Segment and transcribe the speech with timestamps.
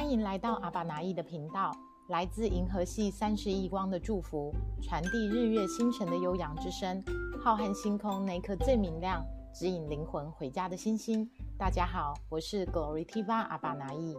[0.00, 1.70] 欢迎来到阿巴拿意的频道，
[2.08, 4.50] 来自银河系三十亿光的祝福，
[4.82, 7.04] 传递日月星辰的悠扬之声。
[7.44, 9.22] 浩瀚星空那颗最明亮，
[9.54, 11.30] 指引灵魂回家的星星。
[11.58, 14.16] 大家好，我是 Glory Tiva 阿巴拿意。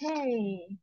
[0.00, 0.78] OK，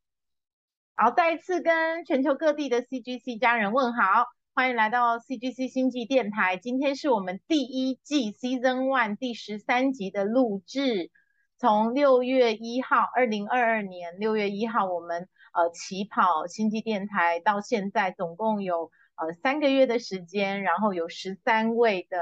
[0.94, 4.24] 好，再一次跟全球各地的 CGC 家人问好。
[4.52, 6.56] 欢迎来到 CGC 星际电台。
[6.56, 11.10] 今天是我们第一季 Season One 第十三集的录制。
[11.56, 22.18] 从六月一号，二零二二年六月一号，我们呃起跑星际电台到现在，总共有呃三个月的时间，然后有十三位的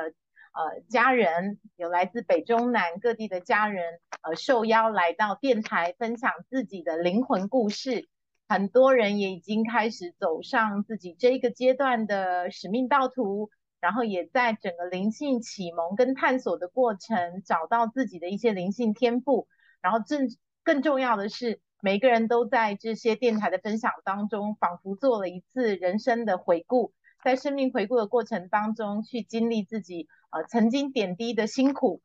[0.53, 8.07] 呃家人，有来自北中南各地的家人，呃受邀来到电台分享自己的灵魂故事。
[8.49, 19.47] 很多人也已经开始走上自己这一个阶段的使命道途，然后也在整个灵性启蒙跟探索的过程，找到自己的一些灵性天赋。
[19.83, 20.29] 然后正
[20.65, 32.01] 更重要的是，每个人都在这些电台的分享当中，仿佛做了一次人生的回顾，在生命回顾的过程当中，去经历自己呃曾经点滴的辛苦，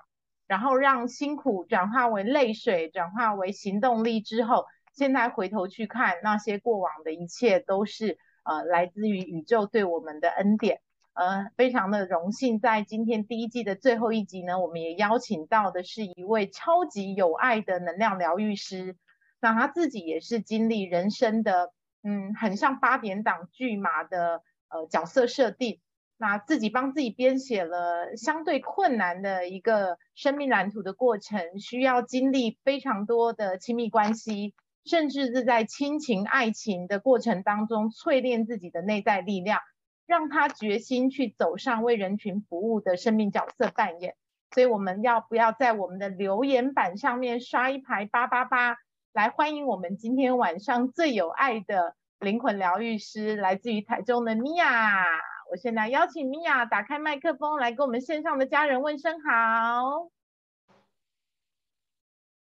[0.46, 4.66] 然后让辛苦转化为泪水，转化为行动力之后。
[4.94, 10.82] 现在回头去看那些过往的一切，都是呃来自于宇宙对我们的恩典。
[11.16, 18.98] 呃，非常的荣幸，在今天第一季的最后一集呢，我们也邀请到的是一位超级有爱的能量疗愈师。
[19.40, 21.72] 那他自己也是经历人生的，
[22.02, 25.80] 嗯，很像八点档剧码的呃角色设定。
[26.18, 34.56] 那自己帮自己编写了相对困难的一个生命蓝图的过程，需要经历非常多的亲密关系。
[34.86, 39.60] 甚至是在亲情、爱情的过程当中淬炼自己的内在力量，
[40.06, 44.16] 让他决心去走上为人群服务的生命角色扮演。
[44.52, 48.78] 所以，我们要不要在我们的留言板上面刷一排八八八，
[49.12, 55.06] 来欢迎我们今天晚上最有爱的灵魂疗愈师，来自于台中的米娅。
[55.50, 60.10] 我现在邀请米娅打开麦克风，来跟我们线上的家人问声好。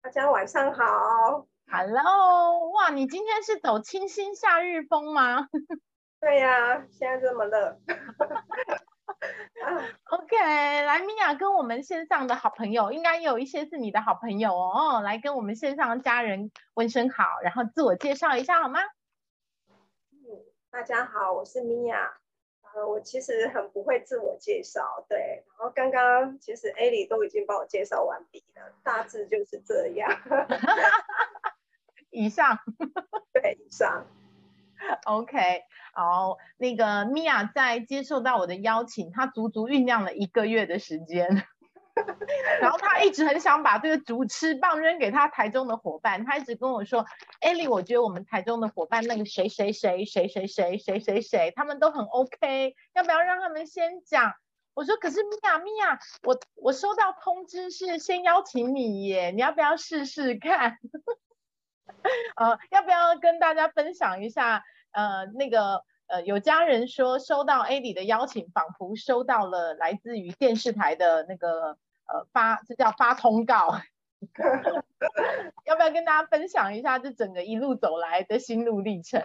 [0.03, 1.50] 大家晚上好。
[1.72, 5.47] Hello，哇，你今天是走清新夏日风吗？
[6.20, 7.78] 对呀，现在这么热。
[10.10, 10.36] OK，
[10.82, 18.81] 来，米娅跟我们线上的好朋友，应该有一些是你的好朋友哦，来跟我们线上的家人问声好，然后自我介绍一下好吗？
[20.10, 20.19] 嗯，
[20.72, 22.16] 大家好，我是米娅。
[22.75, 25.44] 呃，我其实很不会自我介绍，对。
[25.47, 30.10] 然后刚刚其实艾莉都已经帮我介绍完毕了，大致就是这样。
[32.10, 32.59] 以上，
[33.32, 34.06] 对，以上
[35.04, 35.62] ，OK，
[35.93, 41.28] 好，那个米娅在接受到我的邀请，她足足酝酿了一个月的时间，
[42.60, 47.04] 然后她一直很想把这个主持棒扔给她台中的伙伴，她一直跟我说，
[47.41, 54.32] 艾莉，我觉得我们台中的伙伴那个谁谁谁谁谁谁谁谁谁，他们都很 OK，要不要让他们先讲？
[54.72, 60.78] 我说，可是米娅米娅，我我收到通知是先邀请你耶，你要不要试试看？
[62.37, 64.65] 呃，要不要跟大家分享一下？
[64.93, 73.79] 呃，那个呃，有家人说收到 A 里的邀请，仿佛收到了来自于电视台的那个呃发，这叫发通告。
[75.65, 79.25] 要不要跟大家分享一下这整个一路走来的心路历程？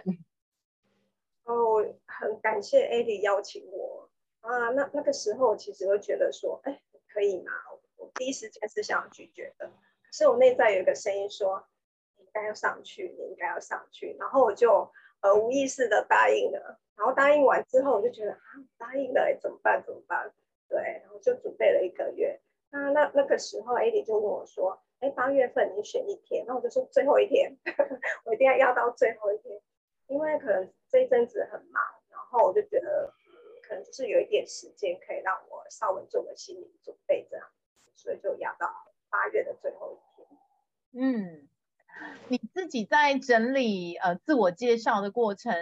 [1.42, 4.08] 哦，很感谢 A 里邀请我
[4.42, 4.70] 啊。
[4.70, 6.80] 那那个时候其实会觉得说，哎，
[7.12, 7.50] 可以吗？
[7.96, 11.66] 我第一时间是想要拒绝的，可是我内在有一个声音说。
[12.36, 14.92] 该要上去，你应该要上去，然后我就
[15.22, 18.38] 呃无意识的答应了，然后答应完之后，我就觉得啊
[18.76, 19.82] 答应了，怎么办？
[19.82, 20.30] 怎么办？
[20.68, 22.38] 对，然后就准备了一个月。
[22.70, 27.56] 那那那个时候，艾迪就问我说：“哎，八月份你选一天。”那我就说最后一天，
[28.26, 29.58] 我一定要要到最后一天，
[30.08, 33.14] 因为可能这一阵子很忙，然后我就觉得
[33.62, 37.48] 可能就是有一点时间可以让我稍微做个心理准备这样，
[37.94, 38.68] 所以就压到
[39.08, 40.28] 八月的最后一天。
[40.92, 41.48] 嗯。
[42.28, 45.54] 你自己在整理呃自我介绍的过程，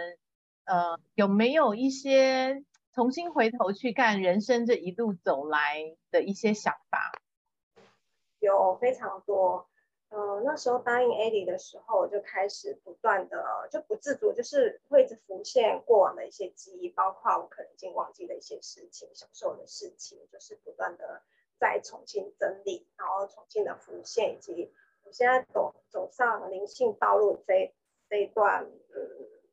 [0.65, 7.11] 呃有没有一些重新回头去看人生这一路走来的一些想法？
[8.39, 9.69] 有非常多，
[10.09, 21.21] 呃那时候答应艾莉的时候，我就开始不断的就不自主，就是会一直浮现过往的一些记忆，包括我可能已经忘记的一些事情、小时候的事情，就是不断的
[21.59, 24.73] 再重新整理，然后重新的浮现以及。
[25.05, 27.73] 我现在走走上灵性道路这
[28.09, 28.99] 这一段，嗯，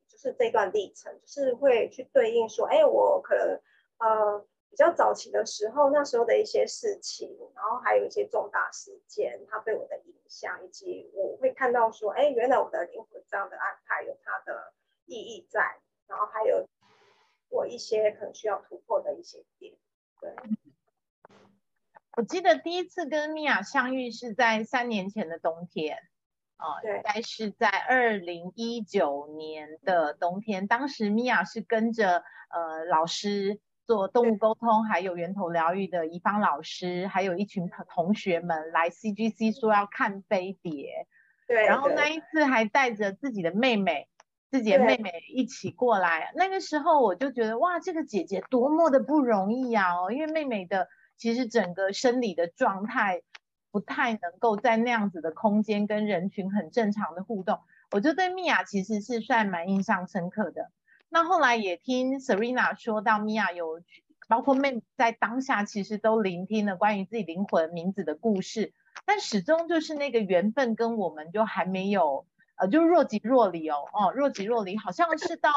[0.08, 3.60] 就是这段历程，就是会去对应说，哎，我可能
[3.99, 14.72] 呃比较早期的时候，那时候的一些事情，然后还有一些重大事件，它对我的影响，以及我会看到说，哎，原来我的灵魂这样的安排有它的
[15.04, 16.66] 意义在，然后还有
[17.50, 19.75] 我一些可能需要突破的一些点。
[20.20, 20.31] 对，
[22.17, 25.99] 我记得第一次跟米娅相遇是在三年前的冬天。
[26.56, 41.09] 啊，应该是在二零一九年的冬天，当时米娅是跟着呃老师做动物沟通，还有源头疗愈的怡芳老师，还有一群同学们来 CGC 说要看飞碟，
[41.49, 44.06] 对，然后那一次还带着自己的妹妹，
[44.49, 50.88] 自己的妹妹一起过来，那个时候我就觉得哇，这个姐姐多么的不容易呀哦，因为妹妹的
[51.23, 53.23] 其实整个生理的状态。
[53.75, 57.61] 不太能够在那样子的空间跟人群很正常的互动，
[57.91, 60.71] 我就对米娅其实是算蛮印象深刻的。
[61.09, 63.81] 那后来也听 Serena 说到，米娅有
[64.29, 68.75] 包括妹在当下其实都聆听了关于自己灵魂名字的故事，
[69.07, 72.27] 但始终就是那个缘分跟我们就还没有，
[72.57, 75.51] 呃，就若即若离哦，哦，若即若离，好像是到。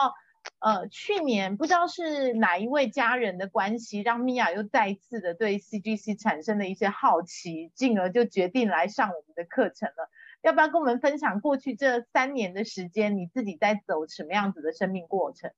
[0.59, 10.09] 呃，去年不知道是哪一位家人的关系，让米娅又再一次的对 CGC 产生了一些好奇，进而就决定来上我们的课程了。
[10.41, 15.51] 要不要跟我们分享过去这三年的时间，你自己在走什么样子的生命过程？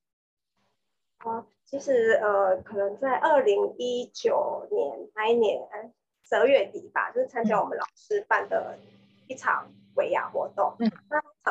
[1.18, 5.60] 啊，其实呃，可能在二零一九年那一年
[6.24, 8.78] 十二月底吧，就是参加我们老师办的
[9.28, 10.76] 一场维亚活动。
[10.80, 10.92] 嗯，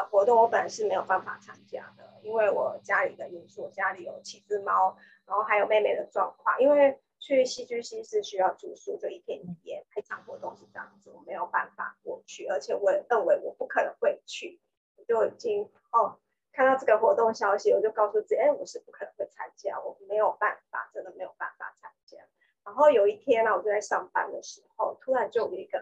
[0.05, 2.05] 活动我本来是没有办法参加的。
[2.23, 4.97] 因为我家里的因素，家里有七只猫，
[5.27, 6.61] 然后还有妹妹的状况。
[6.61, 14.61] 因为去戏剧系是需要住宿，就一天一夜，配场活动是这样子，我没有办法过去，而且我也认为我不可能会去，
[14.97, 16.19] 我就已经哦
[16.53, 22.19] 看到这个活动消息，我就告诉自己，哎，我是不可能会参加，我没有办法，真的没有办法参加。
[22.65, 25.81] 然后有一天呢，我就在上班的时候，突然就有一个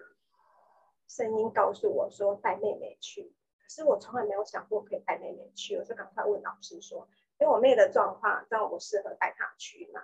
[1.08, 3.32] 声音告诉我说，带妹妹去。
[3.64, 7.08] 可是我从来没有想过可以带妹妹去，我就赶快问老师说
[7.40, 10.00] ：“因为我妹的状况，这样我适合带她去吗？”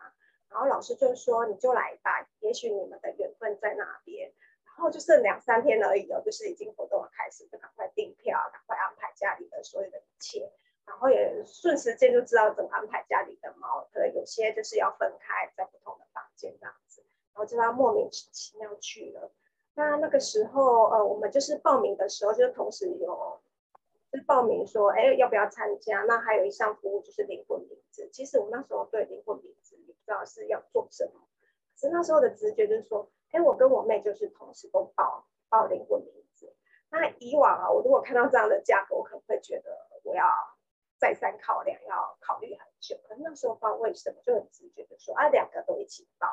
[0.49, 4.33] 然后老师就说：“你就来吧，也许你们的缘分在那边。”
[4.65, 10.51] 然后就剩两三天而已哦，就是已经活动开始，就赶快订票，赶快安排家里的所有的一切，
[10.87, 17.05] 然后也瞬时间就知道怎么安排家里的猫，可能有些就是要分开在不同的房间这样子，
[17.35, 19.31] 然后就他莫名其妙去了。
[19.75, 23.41] 那那个时候，呃，我们就是报名的时候，就同时有。
[24.11, 26.03] 就报名说，哎，要不要参加？
[26.03, 28.09] 那还有一项服务就是灵魂名字。
[28.13, 31.29] 其实我那时候对灵魂名字也不知道是要做什么，
[31.75, 36.53] 可是那时候的直觉就是说，哎，我跟我妹就是同时都报报灵魂名字。
[36.91, 39.71] 那以往啊，我如果看到这样的价格，我可能会觉得
[40.03, 40.27] 我要
[40.99, 42.97] 再三考量，要考虑很久。
[43.07, 46.27] 可是那时候不知道为什么就很直觉的说，啊，两个都一起报，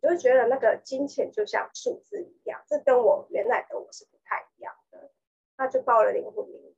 [0.00, 5.10] 就会觉得那个金钱就像数字一样，这跟我原来的我是不太一样的。
[5.58, 6.75] 那就报了灵魂名字。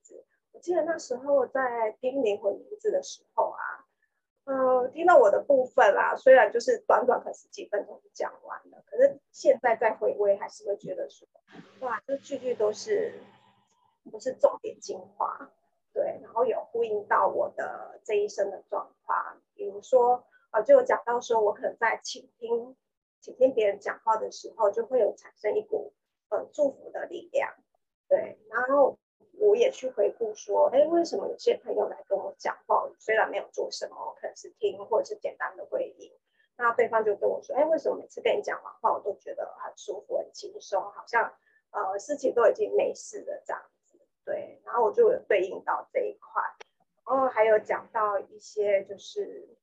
[0.59, 3.85] 记得那时候在听灵魂名字的时候啊，
[4.45, 11.29] 嗯，听到我的部分啦，虽然就是短短可十几分钟就讲完了，可是现在再回味，还是会觉得说，
[11.81, 13.15] 哇，这句句都是
[14.11, 15.51] 都是重点精华，
[15.93, 22.77] 对，然后有呼应到我的这一生的状况，比如说，呃，就有讲到说我可能在倾听
[23.21, 25.93] 倾听别人讲话的时候，就会有产生一股
[26.31, 27.55] 呃祝福的力量，
[28.09, 28.99] 对，然后。
[29.41, 36.13] 我也去回顾说，哎，为什么有些朋友来跟我讲话，虽然没有做什么，可能是听或者是简单的回应，
[36.57, 41.33] 那对方就跟我说，哎，为什么每次跟你讲完话，我都觉得很舒服、很轻松，好像
[41.71, 46.43] 呃事情都已经没事了这样子，对，然后我就有对应到这一块，
[47.07, 49.57] 然后还有讲到一些就是。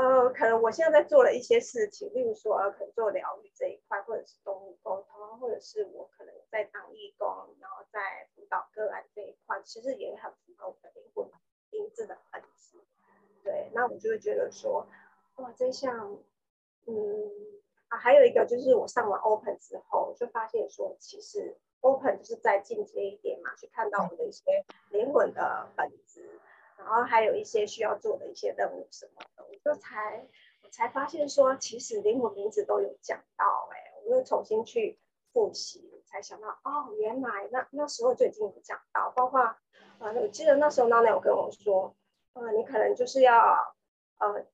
[0.00, 7.28] 呃，可能我现在在做了一些事情，例如说，呃，可能做疗愈这一块，或者是动物沟通，或者是我可能在当义工，
[7.60, 11.28] 然后在辅导个案这一块，其实也很符合我的灵魂
[11.70, 12.78] 名字的本质。
[13.44, 14.86] 对，那我就会觉得说，
[15.36, 16.16] 哇，这项，
[16.86, 17.30] 嗯，
[17.88, 26.40] 啊，还有一个就是我上完 Open 之后，就发现说，其实 Open 就是在进阶一点嘛，去看到我的一些灵魂的本质。
[26.84, 30.26] 然后还有一些需要做的一些任务什么的，我就才
[30.62, 34.98] 我才发现说，其实灵魂名字都有讲到，哎，我又重新去
[35.32, 39.54] 复习，才想到哦，原来那那时候就已经有讲到，包括
[39.98, 41.94] 呃，我记得那时候娜娜有跟我说，
[42.32, 43.76] 呃，你可能就是要
[44.18, 44.46] 呃，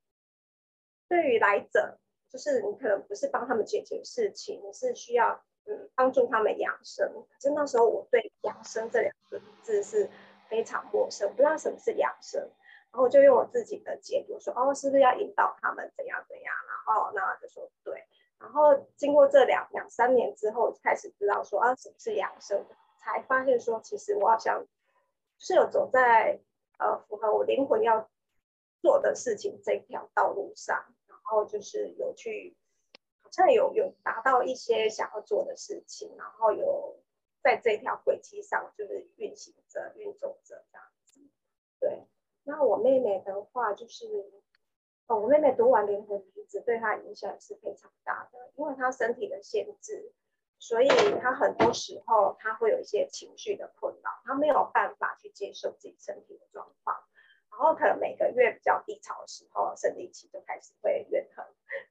[1.09, 7.09] 对于来者，就是你可能不是帮他们解决事情，你是需要嗯帮助他们养生。
[7.31, 10.11] 可是那时候我对养生这两个字是。
[10.49, 12.51] 非常陌生，不知道什么是养生。
[12.93, 16.55] 然后就用我自己的解读说，哦，是不是要引导他们怎样怎样？
[16.67, 18.07] 然后那就说对。
[18.39, 22.65] 然后经过这两两三年之后，开始知道说啊，什么是养生，
[22.99, 24.67] 才发现说，其实我好像
[25.39, 26.41] 是有走在
[26.79, 28.09] 呃符合我灵魂要
[28.81, 32.57] 做的事情这条道路上，然后就是有去，
[33.21, 37.03] 好像有有达到一些想要做的事情，然后有
[37.47, 41.21] 在这条轨迹上就是运行着、运作着这样子。
[41.79, 42.03] 对，
[42.43, 44.43] 那我妹妹的话就是。
[45.09, 50.13] 哦，我妹妹读完联合鼻子，对她影响是非常大的，因为她身体的限制，
[50.59, 50.89] 所以
[51.23, 56.97] 她很多时候她会有一些情绪的困扰，她没有办法去接受自己身体的状况，
[57.53, 61.47] 然后可能每个月比较低潮的时候，生理期就开始会怨恨，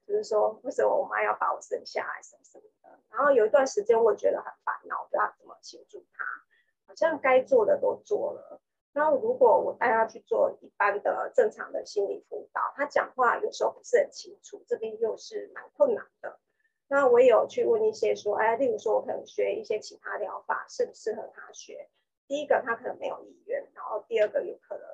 [0.06, 4.75] 就是说为什么我妈要把我生下来什么什么的，然后有一段时间我觉得很烦，
[5.66, 6.24] 协助他，
[6.86, 8.60] 好像该做的都做了。
[8.92, 16.38] 那如果我带他去做一般的正常的心理辅导，他讲话有时候不是很清楚，这边又是蛮困难的。
[16.88, 21.90] 那我有去问一些说，哎，例如说我可能学一些其他疗法，适不适合他学？
[22.28, 24.86] 第一个他可能没有意愿，然后第二个有可能，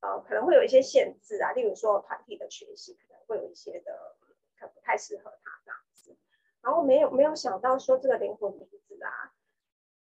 [0.00, 4.16] 呃，可能会有一些限制啊，例如说团体的学习可能会有一些的，
[4.58, 6.16] 可不太适合他这样子。
[6.62, 9.32] 然后没有没有想到说这个灵魂名字啊，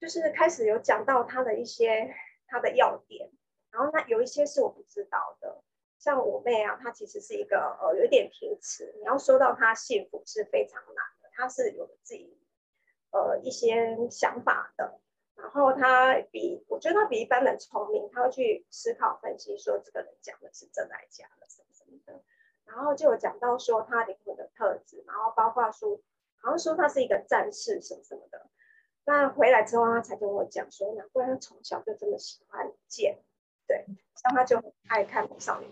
[0.04, 2.14] 就是开始有讲到他的一些
[2.46, 3.30] 他的要点。
[3.70, 5.62] 然后那有一些是我不知道的，
[5.98, 12.38] 像我妹啊，她其实是一个呃有点平时，你要说到她幸福是非常难的，她是有自己
[13.12, 15.00] 呃一些想法的，
[15.36, 22.22] 然后她比我觉得她比一般人聪明，她会去思考分析，说这个人讲的是真还是假的什么什么的，
[22.66, 25.98] 然后就有讲到说她灵魂的特质，然后包括说
[26.36, 28.46] 好像说她是一个战士什么什么的，
[29.06, 33.22] 那回来之后他才跟我讲说，难怪他从小就这么喜欢剑。
[33.66, 33.84] 对，
[34.16, 35.66] 像他就很爱看《少女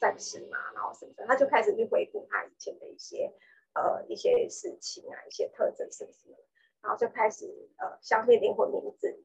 [0.00, 3.32] 战士》嘛，然后什么的，他就开始去回顾他以前的一些
[3.74, 6.36] 呃一些事情啊，一些特征什么什么，
[6.82, 7.46] 然后就开始
[7.78, 9.24] 呃相信灵魂名字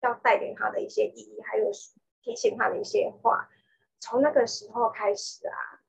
[0.00, 1.70] 要带给他的一些意义，还有
[2.22, 3.50] 提醒他的一些话。
[4.00, 5.80] 从那个时候开始啊，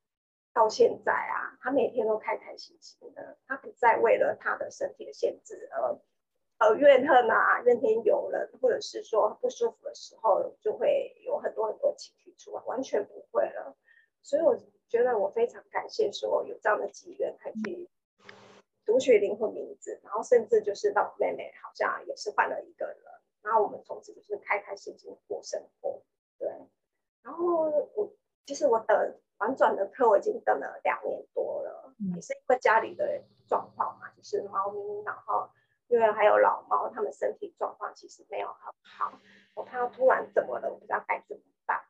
[0.54, 5.98] 到现在啊，他每天都开开心心的，他不再为了他的身体的限制而。
[6.62, 13.76] 呃，怨恨啊，怨天尤人，或者是说不舒服的时候，就会有很多很多情绪出来，完全不会了。
[14.22, 14.56] 所以我
[14.88, 17.90] 觉得我非常感谢，说有这样的机缘，可以去
[18.86, 22.98] 读取灵魂名字，然后甚至就是让我妹妹好像也是换了一个人，
[23.42, 26.04] 然后我们从此就是开开心心过生活。
[26.38, 26.48] 对，
[27.24, 28.14] 然后我
[28.46, 35.50] 其实我等反转的课我已经等了两年多了，也是因为家里的状况嘛，就是猫咪，然后。
[35.92, 39.12] 因为还有老猫，它们身体状况其实没有很好。
[39.54, 41.82] 我怕突然怎么了，我不知道该怎么办。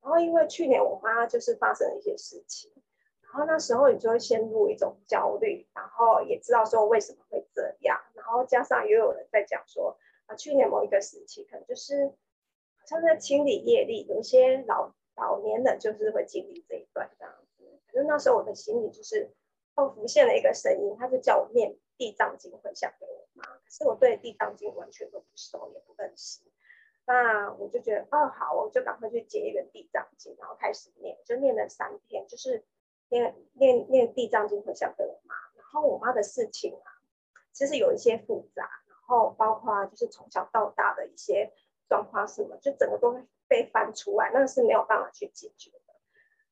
[0.00, 2.72] 然后因为去年我妈就是发生了一些事情，
[3.20, 12.06] 然后那时候你就会陷入一种焦虑，然后也知道说为什么会这样，然后加上也有人在讲说啊，去年某一个时期可能就是
[12.78, 17.78] 好像在清理业力，有些老老年人就是会经历这一段这样子。
[17.92, 19.30] 可是那时候我的心里就是
[19.76, 23.44] 又浮现了一个声音，他就叫我念地藏经回向给我妈。
[23.44, 26.40] 可是我对地藏经完全都不熟，也不认识。
[27.04, 32.64] 那我就觉得，哦，好，我就赶快去结一个地藏经，然后开始念，就念了三天，就是
[33.10, 35.34] 念念念地藏经，回向给我妈。
[35.56, 36.88] 然后我妈的事情啊，
[37.52, 41.52] 其实有一些复杂，然后包括就是从小到大的一些
[41.86, 45.70] 状况什么，就整个都会被翻出来，那是没有办法去解决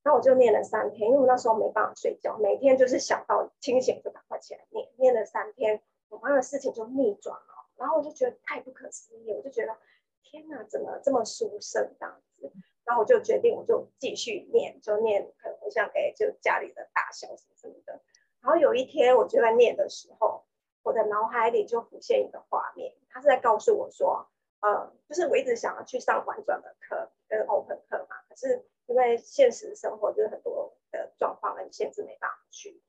[0.05, 5.83] 那我就念了三天，因为我那时候没办法睡觉，每天就是想到清醒就赶快起来念，念了三天。
[6.09, 9.77] 我妈的事情就逆转了，然后我就觉得太不可思议，我就觉得
[10.23, 12.51] 天哪，怎么这么殊胜这样子？
[12.87, 18.01] 然后我就决定，我就继续念，就念，可能像哎就家里的大小什么什么的。
[18.41, 20.47] 然后有一天，我就在念的时候，
[20.83, 24.27] 我的脑海里就浮现一个画面，他是在告诉我说，
[24.61, 32.83] 呃，就是我一直想要去上婉转的课跟 open 课嘛，可是因为现实生活就是很多的状况很限制，没办法去。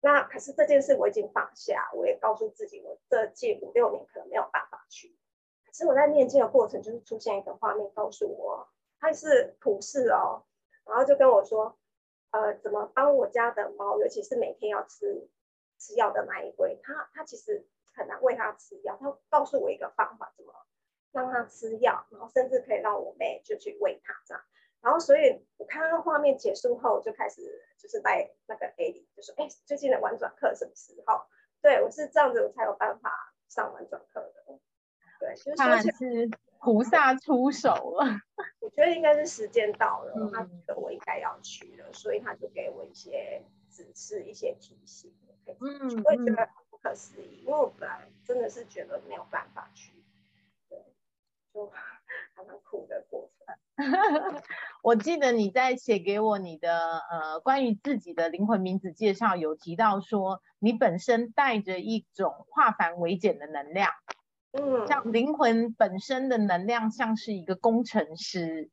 [0.00, 5.18] 那可是这件事我已经放下，我也告诉自己，我这近五六年可能没有办法去。
[5.66, 8.68] 可是我在念经的过程，就是出现一个画面，告诉我
[9.00, 10.44] 他是普世哦，
[10.84, 11.76] 然后就跟我说，
[12.30, 15.28] 呃，怎么帮我家的猫，尤其是每天要吃
[15.78, 20.52] 吃药的那一位，他他其实很难喂它吃药，他告诉我一个方法，怎么
[21.10, 24.42] 让它吃药，然后甚至可以让我妹就去喂它这样。
[24.82, 27.40] 然后，所以我看到画面结束后，就开始
[27.78, 31.22] 就是带那个 A 里，就说：“哎，最近的玩转课什么时候？”
[31.62, 34.58] 对我是这样子，我才有办法上玩转课的。
[35.20, 38.04] 对，就是是菩萨出手了。
[38.60, 45.14] 我觉得应该是时间到了，他觉得我应该要去了，所以他就给我一些指示、一些提醒。
[45.44, 50.04] 嗯，我也觉得不可思议，因为我本来真的是觉得没有办法去，
[50.68, 50.78] 对，
[51.52, 51.66] 就
[52.34, 53.56] 还蛮苦的过程。
[54.82, 63.90] 我记得你在写给我你的呃关于自己的灵魂名字介绍，有提到说你本身带着一种化繁为简的能量。
[64.52, 68.70] 嗯，像灵魂本身的能量像是一个工程师。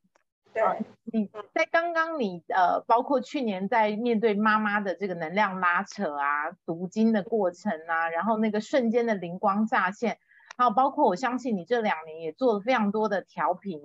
[0.51, 0.63] 对，
[1.05, 10.17] 你在刚刚你呃，包括去年在面对妈妈的这个能量拉扯啊、读经的过程啊，然后那个瞬间的灵光乍现，
[10.57, 13.79] 还有包括我相信你这两年也做了非常多的调频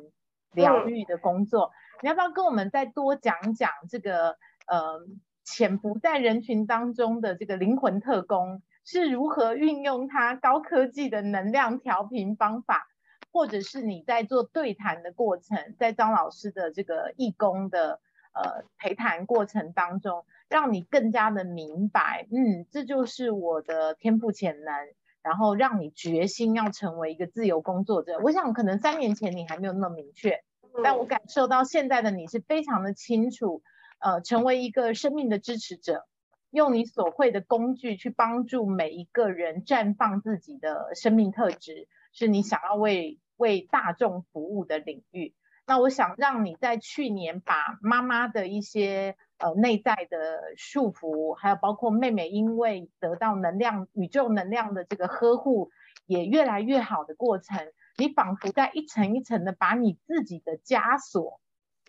[0.55, 5.01] 疗愈的工作，你要不要跟我们再多讲讲这个呃
[5.45, 8.63] 潜伏在人群当中的这个灵魂特工？
[8.87, 12.87] 是如何运用它高科技的能量调频方法，
[13.33, 18.01] 或者是你在做对谈的过程，在张老师的这个义工的
[18.35, 24.75] 呃陪谈过程当中，让你更加的明白，嗯，这就是我的天赋潜能，
[25.25, 28.21] 然后让你决心要成为一个自由工作者。
[28.23, 30.45] 我想可能三年前你还没有那么明确，
[30.85, 33.63] 但我感受到现在的你是非常的清楚，
[33.99, 36.07] 呃，成为一个生命的支持者。
[36.51, 45.35] 用你所会的工具去帮助每一个人绽放自己的生命特质，是你想要为为大众服务的领域。
[45.67, 55.71] 那我想让你在去年把妈妈的一些呃内在的束缚，还有包括妹妹因为得到能量宇宙能量的这个呵护，
[56.07, 57.59] 也越来越好的过程，
[57.99, 61.41] 你仿佛在一层一层的把你自己的枷锁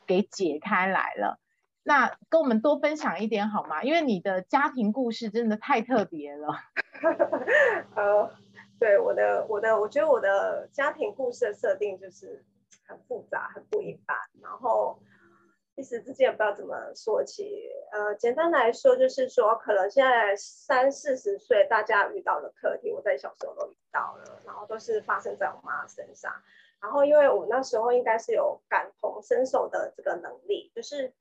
[0.05, 1.39] 给解开来了。
[1.81, 3.83] 那跟我们多分享一点好吗？
[3.83, 6.47] 因为你的家庭故事真的太特别了。
[7.95, 8.33] 呃，
[8.77, 12.43] 对我的我的，我觉得我的家庭故事的设定就是
[12.85, 14.17] 很复杂，很不一般。
[14.41, 14.99] 然后
[15.75, 17.69] 一时之间不知道怎么说起。
[17.91, 26.33] 呃，简单来说就是说，可能现在三四十岁大家遇到的课题，我在小时候都遇到了，然后都是发生在我妈身上。
[26.81, 31.13] 然后因为我那时候应该是有感同身受的这个能力，就是。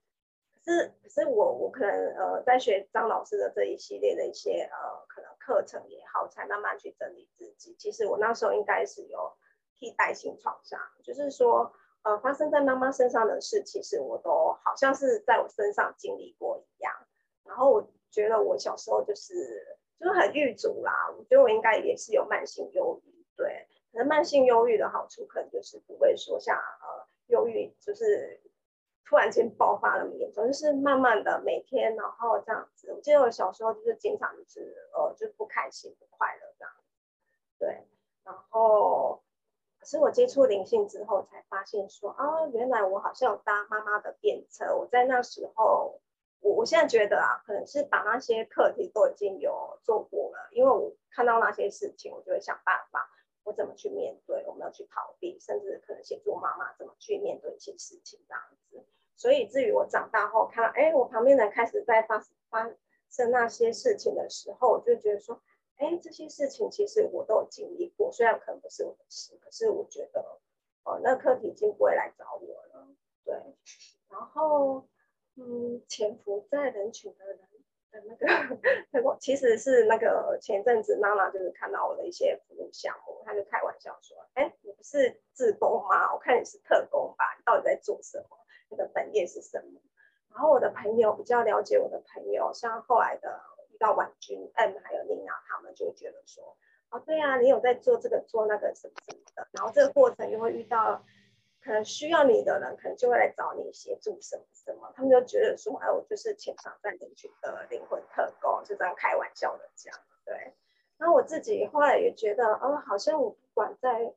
[0.67, 7.77] 是，可是我我可能呃在学张老师的这一系列的一些呃可能课程也好，才慢慢去整理自己。
[7.79, 9.31] 其实我那时候应该是有
[9.79, 11.71] 替代性创伤，就是说
[12.05, 16.93] 呃发生在妈妈身上的事，其实我都好像是在我身上经历过一样。
[17.43, 19.35] 然后我觉得我小时候就是
[19.99, 23.27] 就是很郁卒啦，我觉得我应该也是有慢性忧郁。
[23.37, 28.41] 对，可能慢性忧郁的好处可能就是不会说像呃忧郁就是。
[29.07, 32.91] 突然间爆发那么严重，就是慢慢的每天，然后这样子。
[32.91, 36.73] 我记得我小时候就是经常就是呃，就不开心、不快乐这样。
[37.59, 37.87] 对，
[38.25, 39.23] 然后
[39.85, 44.75] 可是我接触灵性之后，才发现说啊，原来我好像有搭妈妈的便车。
[44.75, 46.01] 我在那时候，
[46.41, 53.11] 我我现在觉得啊，可能是把那些课题都已经有做过了，因为我看到那些事情，我就会想办法，
[53.43, 58.83] 我怎么去面对，我们要去逃避，甚至可能协助妈妈怎么去面对一些事情这样子。
[59.17, 62.71] 所以至于我长大后看到，哎，我旁边人开始在发发
[63.11, 65.43] 生那些事情的时候，我就觉得说，
[65.77, 70.39] 哎，这些事情其实我都有经历过，虽然可能不是我的事，可是我觉得，
[70.85, 72.89] 哦，那课题已经不会来找我了，
[73.25, 73.35] 对。
[74.09, 74.87] 然后，
[75.37, 77.39] 嗯，潜伏在人群的人
[77.91, 86.13] 的那个， 其实是那个前阵子妈妈就是看到我的一些服务项目，他就开玩笑说，哎，你不是自工吗？
[86.15, 87.35] 我看你是特工吧？
[87.37, 88.37] 你到底在做什么？
[88.71, 89.81] 你的本业是什么？
[90.31, 93.41] 然后我的朋友比较了解我的朋友，像后来的
[93.75, 96.57] 遇到婉君 M 还有丽娜，他们就觉得说，
[96.91, 101.05] 哦，对啊，你有在做这个做那个什么什么的，然后这个过程又会遇到
[101.61, 109.93] 可能需要你的人，可能就会来找你协助什么什么，他们就觉得说，哎，我就是潜藏在人群的灵魂特工，就这样开玩笑的讲，
[110.25, 110.55] 对。
[110.97, 114.15] 然后我自己后来也觉得，哦，好像我不管在。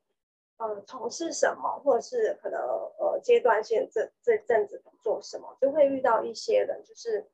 [0.60, 2.60] 呃，从事什么，或者是可能
[2.98, 7.24] 呃阶段性这这阵子做什么，就会遇到一些人，就是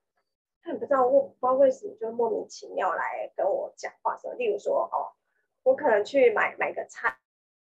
[0.64, 4.34] 他不知道我不知道为什么就莫名其妙来跟我讲话什么。
[4.34, 5.12] 例如说，哦，
[5.62, 7.18] 我可能去买买个菜，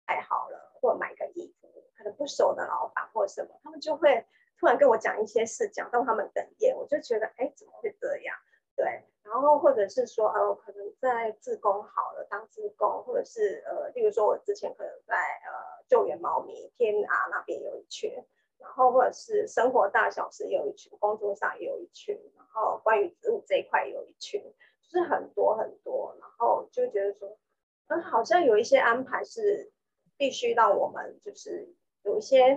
[0.06, 4.26] 太好了，或买个衣服，可能不熟的老板或什么，他们就会
[4.58, 8.34] 突然跟我讲一些事，讲到他们哽咽，我就觉得，哎，怎么会这样？
[8.74, 9.04] 对。
[9.22, 18.10] 然后或者是说，呃，可能在自工好了，当自工，或者是呃，例如说我之前可能在呃救援猫咪天涯那边有一群，
[18.58, 24.42] 然后或者是生活大小事有一群，工作上也有一群，然后关于植物这一块有一群，
[24.82, 27.38] 就是很多很多，然后就觉得说，
[27.86, 29.72] 嗯，好像有一些安排是
[30.16, 32.56] 必须让我们就是有一些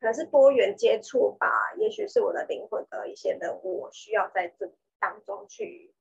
[0.00, 5.92] 可能是多元接触吧，也许是我的灵魂的一些人物，我需要在这当中去，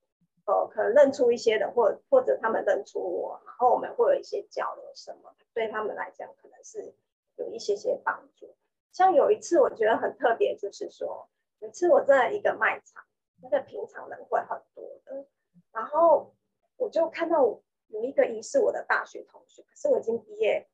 [0.45, 6.93] 呃，可能认出一些人，或或者他们认出我，然后我们会有一些交流什么，对他们来讲可能是
[7.35, 8.55] 有一些些帮助。
[8.97, 11.29] 像有一次我觉得很特别，就是说
[11.59, 13.05] 有一次我在一个卖场，
[13.43, 15.23] 那个平常人会很多的，
[15.71, 16.33] 然后
[16.77, 17.43] 我就看到
[17.89, 20.67] 有一个疑似我的大学同学，可是我已经毕业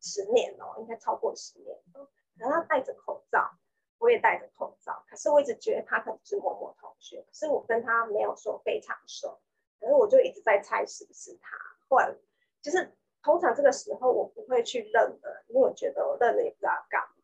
[0.00, 3.46] 十年了，应该超过十年了，然后他戴着口罩，
[3.98, 9.38] 我也戴着口罩，可是我一直觉得他可能是某某同学，可是我跟他没有说非常熟，
[9.78, 11.54] 可是我就一直在猜是不是他，
[11.90, 12.10] 后来
[12.62, 12.90] 就是
[13.22, 17.15] 通常这个时候我不会去认的，因为我觉得我认了也不知道干嘛，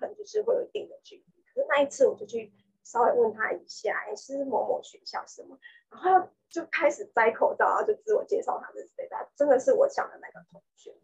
[0.00, 2.50] 可能就是会有一定的距离，可是那一次我就去
[2.82, 5.58] 稍微问他一下，哎，是某某学校什么，
[5.90, 10.96] 然后就开始摘口罩，然后就自我介绍他是谁，他真的是我想的那个同学。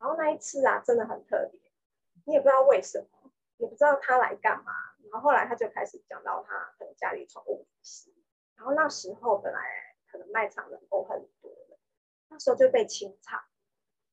[0.00, 1.60] 然后那一次啊，真的很特别，
[2.26, 4.72] 你也不知道为什么，也不知道他来干嘛。
[5.12, 8.12] 然后后来他就开始讲到他可能家里宠物死，
[8.56, 9.60] 然后那时候本来
[10.10, 11.78] 可能卖场人都很多的，
[12.30, 13.40] 那时候就被清场，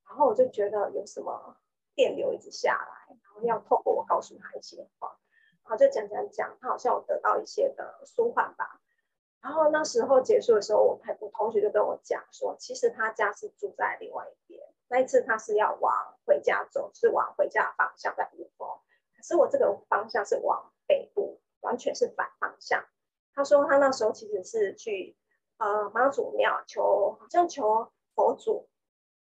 [0.07, 1.57] 然后我就觉得有什么
[1.95, 5.17] 电流一直下来，要透过我告诉他一些话，
[5.63, 8.81] 然后就讲讲讲，他好像有得到一些的舒缓吧。
[9.41, 14.61] 然后那时候结束的时候，我我同学就跟我讲说，其实他家是住在另外一边。
[14.89, 18.67] 那一次他是要往回家走，是往回家的方向在雾峰，
[19.15, 22.83] 可是我这个方向是往北部，完全是反方向。
[23.33, 25.15] 他说他那时候其实是去
[25.57, 28.67] 呃妈祖庙求，好像求佛祖，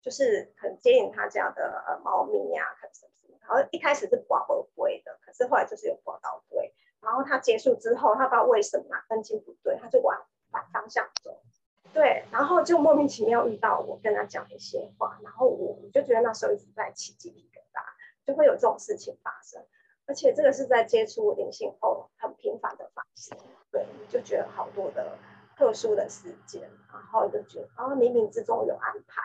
[0.01, 3.05] 就是很接引他家的呃猫咪呀，可能什么什么。
[3.47, 6.73] 然后一开始是保不归的，可是后来就是有保到归。
[7.01, 11.41] 然后他结束之后，他不知道为什么分金不对，他就往反方向走。
[11.93, 17.81] 对，然后就莫名其妙遇到我跟他讲一些话，然后我就觉得那时候一直在起鸡皮疙瘩，
[18.25, 19.63] 就会有这种事情发生，
[20.05, 23.38] 而且这个是在接触灵性后很频繁的发生，
[23.71, 25.17] 对，就觉得好多的
[25.55, 29.21] 特殊的事件，然后就觉得啊冥冥之中有安排，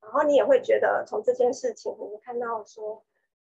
[0.00, 3.02] 然后你也会觉得从这件事情，你会看到说，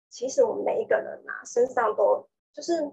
[0.10, 2.92] 其实我们每一个人啊身上都就是。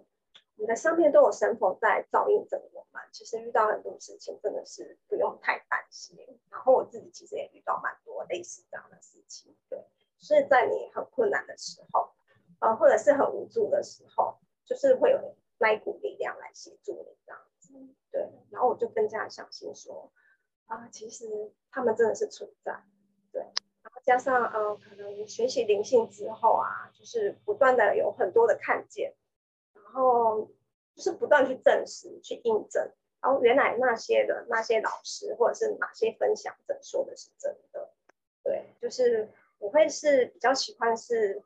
[0.58, 6.16] 你的上面都有神佛在照应着我们，其实遇到很多事情真的是不用太担心。
[6.50, 9.78] 然后我自己其实也遇到蛮多类似这样的事情，对。
[10.16, 12.10] 所以在你很困难的时候，
[12.60, 17.74] 呃，或者是很无助的时候，就是会有那一股力量来协助你这样子，
[18.10, 18.26] 对。
[18.50, 20.10] 然后我就更加相信说，
[20.64, 22.82] 啊，其实他们真的是存在，
[23.30, 23.44] 对。
[24.06, 29.12] 加上呃，可能学习灵性之后啊，就是不断的有很多的看见。
[29.74, 30.50] 然后
[30.94, 32.90] 就是不断去证实、去印证，
[33.22, 37.90] 然后原来那些的那些老师或者是哪些分享者说的是真的，
[38.42, 41.42] 对，就是我会是比较喜欢是，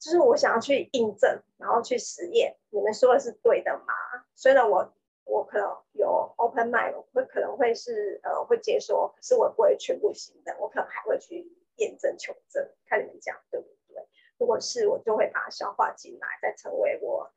[0.00, 3.94] 就是我想要去印证，然后去实验，你们说的是对的吗？
[4.34, 4.92] 虽然我
[5.26, 14.02] 我可能有 open mind，会可能会是呃会接受，可是我不会全部信任，我可能还会去验证求证，看你们讲对不对？
[14.38, 17.30] 如果是我就会把它消化进来，再成为我。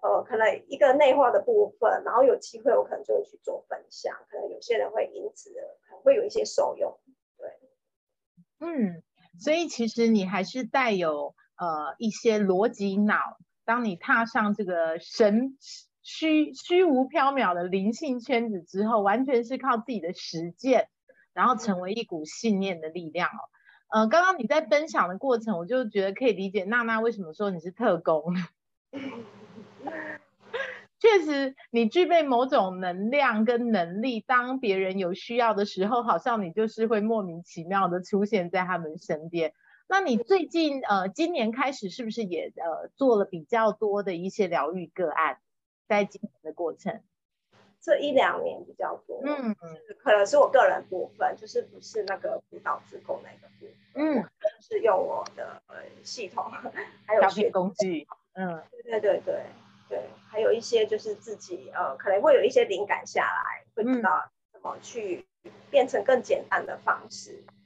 [0.00, 5.50] 呃，可能一个内化的部分，然后有机会我可能就会去做分享，可能有些人会因此
[5.88, 6.96] 可能会有一些受用，
[7.36, 7.50] 对，
[8.60, 9.02] 嗯，
[9.40, 13.16] 所以其实你还是带有呃一些逻辑脑，
[13.64, 15.58] 当你踏上这个神
[16.08, 20.88] 虚虚无缥缈的灵性圈子之后，完全是靠自己的实践，
[21.34, 23.44] 然后成为一股信念的力量哦。
[23.90, 28.34] 呃，刚刚你在分享的过程，我就觉得可以理解娜娜为什么说你是特工。
[30.98, 39.52] 确实，你具备某种能量跟能力，当别人有需要的时候，好像你就是会莫名其妙的出现在他们身边。
[39.86, 45.36] 那你最近呃，今年开始是不是也呃做了比较多的一些疗愈个案，
[45.88, 47.02] 在经营的过程？
[47.80, 49.54] 这一两年比较多，嗯，
[50.02, 54.28] 可能是我个人部分，就是不是那个辅导自控那个部分，嗯，
[54.60, 56.44] 是用我的呃系统，
[57.06, 58.06] 还有学工具。
[58.34, 59.42] 嗯，对对对对
[59.88, 65.24] 对，还有一些就是自己呃，可能会有一些灵感下来，会知道怎么去
[65.70, 67.32] 变成更简单的方式。
[67.32, 67.57] 对，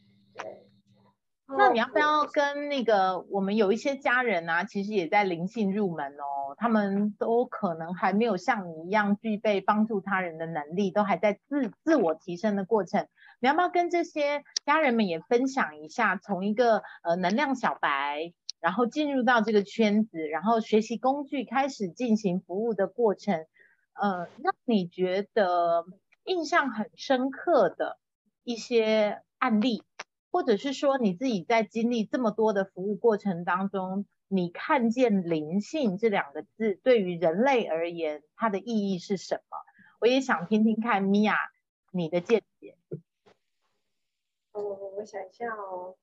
[1.57, 13.07] 那你要不要跟那个我们有一些家人啊，其实也在灵性入门哦，他们都可能还没有像你一样具备帮助他人的能力，都还在自自我提升的过程。
[13.41, 18.33] 你要不要跟这些家人们也分享一下，从一个呃能量小白？
[18.61, 23.45] 然后进入到这个圈子，然后学习工具，开始进行服务的过程，
[24.01, 25.85] 呃，让你觉得
[26.23, 27.99] 印象很深刻的
[28.45, 29.83] 一些案例，
[30.33, 39.59] 或者是说你自己在经历这么多的服务过程当中，你看见灵性这两个字对于人类而言它的意义是什么？
[40.01, 41.37] 我也想听听看米娅
[41.93, 42.77] 你的见解。
[44.55, 44.65] 嗯，
[44.97, 45.97] 我想一下哦。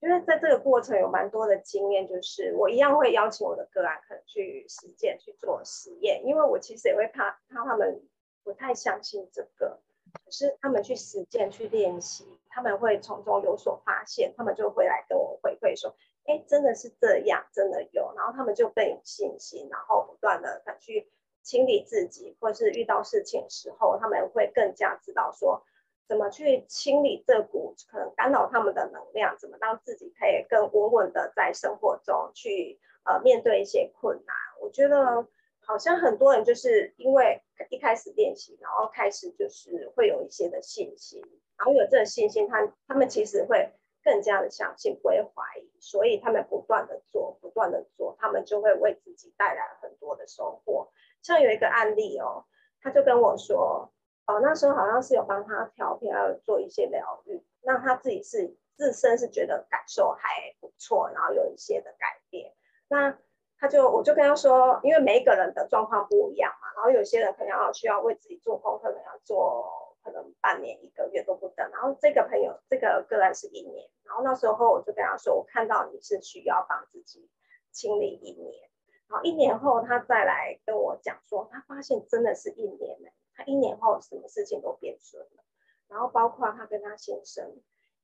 [0.00, 8.02] 因为在这个过程有蛮多的经验，就是我一样会邀请我的个案可能去实践去做实验，因为我其实也会怕怕他们
[8.44, 9.80] 不太相信这个，
[10.12, 15.94] 可是他们去实践去练习，他们会从中有所发现，他们就会来跟我回馈说，
[16.26, 21.10] 哎，真的是这样，真的有，然后他们就更有信心，然后不断的去
[21.42, 25.64] 清理自己，或是遇到事情的时候，他们会更加知道说。
[26.08, 29.36] 怎么去清理这股可能干扰他们的能量？
[29.40, 34.36] 怎么让自己可以更稳稳的在生活中去呃面对一些困难？
[34.60, 35.26] 我觉得
[35.66, 41.20] 好像很多人就是因为一开始练习，然后开始就是会有一些的信心，
[41.58, 50.90] 然后有这个信心，他他们其实会更加的相信，不会怀疑，所以他们不断的做，不断的做，他们就会为自己带来很多的收获。
[51.22, 52.46] 像有一个案例哦，
[52.80, 53.92] 他就跟我说。
[54.28, 62.52] 哦，那时候好像是有帮他调频，还有做一些疗愈，那他自己是自身是觉得感受还不错，然后有一些的改变。
[62.88, 63.16] 那
[63.58, 71.70] 他就我就跟他说，因为每一个人的状况不一样嘛，然后有些人可能要需要为自己做功课，可能要做可能半年、一个月都不等。
[71.70, 77.28] 然后这个朋友这个个案是一年，然后那时候我就跟他说，我看到你是需要帮自己
[77.72, 78.68] 清理一年，
[79.08, 83.08] 然后一年后他再来跟我讲说，他发现真的是一年呢。
[83.38, 85.44] 他一年后什么事情都变顺了，
[85.88, 87.54] 然后包括他跟他先生，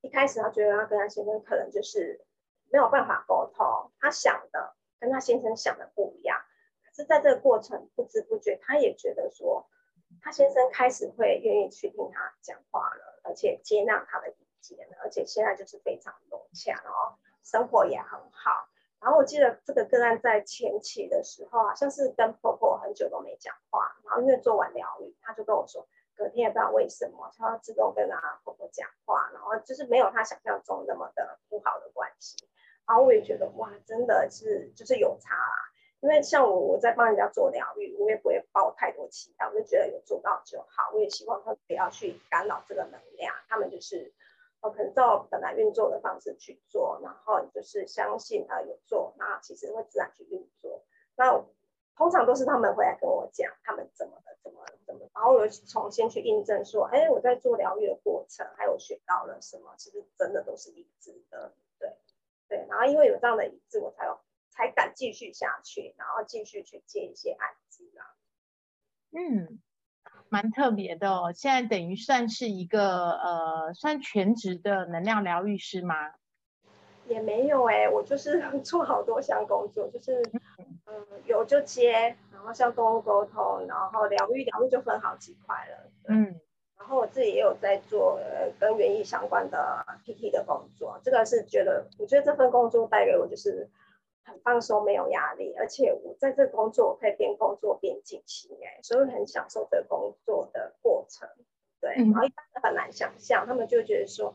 [0.01, 2.23] 一开始他觉得他跟他先生可能就是
[2.71, 6.39] 没有办法沟通，他想的跟他先生想的不一样，
[6.85, 9.67] 可是在这个过程不知不觉，他也觉得说，
[10.21, 18.69] 他先生开始会愿意去听他讲话了，而且接纳他的意见了，而且现在就是非常融洽，哦生活也很好。
[19.01, 23.97] 然后我记得这个个案在前期的时候，好像是跟婆婆很久都没讲话。
[24.05, 25.85] 然后因为做完疗愈，他就跟我说，
[26.15, 32.37] 隔天也不知道为什么，他要自动跟他婆婆讲话，然后就是没有他想象中那么的不好的关系。
[32.87, 35.71] 然后我也觉得哇，真的是就是有差啦。
[36.01, 40.91] 因为像我我在帮人家做疗愈，我也不会抱太多期待，我就觉得有做到就好。
[40.93, 44.13] 我也希望他不要去干扰这个能量，他们就是。
[44.65, 50.85] 哦，可能照本来运作的方式去做，然后就是相信他有做，那其实会自然去运作。
[51.17, 51.43] 那
[51.97, 61.51] 通常都是他们回来跟我讲他们怎么的，怎么怎么，然后我又重新去印证说，哎，我在做疗愈的过程，还有学到了什么，其实真的都是一致的，
[62.57, 62.67] 对对。
[62.69, 68.03] 然后因为有这样的一致，我才有才敢继续下去，然后继续去接一些案子啊。
[69.11, 69.59] 嗯。
[70.29, 75.95] 蛮特别的哦，现在等于算是一个呃，算全职的能量疗愈师吗？
[77.07, 80.23] 也没有哎，我就是 做好多项工作，就是
[80.87, 85.91] 嗯有就接，然后像动物沟通，然后疗愈疗愈就分好几块了。
[86.07, 86.41] 嗯，
[86.77, 93.69] 然后我自己也有在做呃跟园艺相关的 PT 的工作，这个是觉得我觉得这份工作带给我就是。
[94.25, 101.27] 很放松，没有压力，而且我在这工作我可以边工作边进行，哎，所以很享受这工作的过程。
[101.81, 104.33] 对，然后一般人很难想象，他们就觉得说，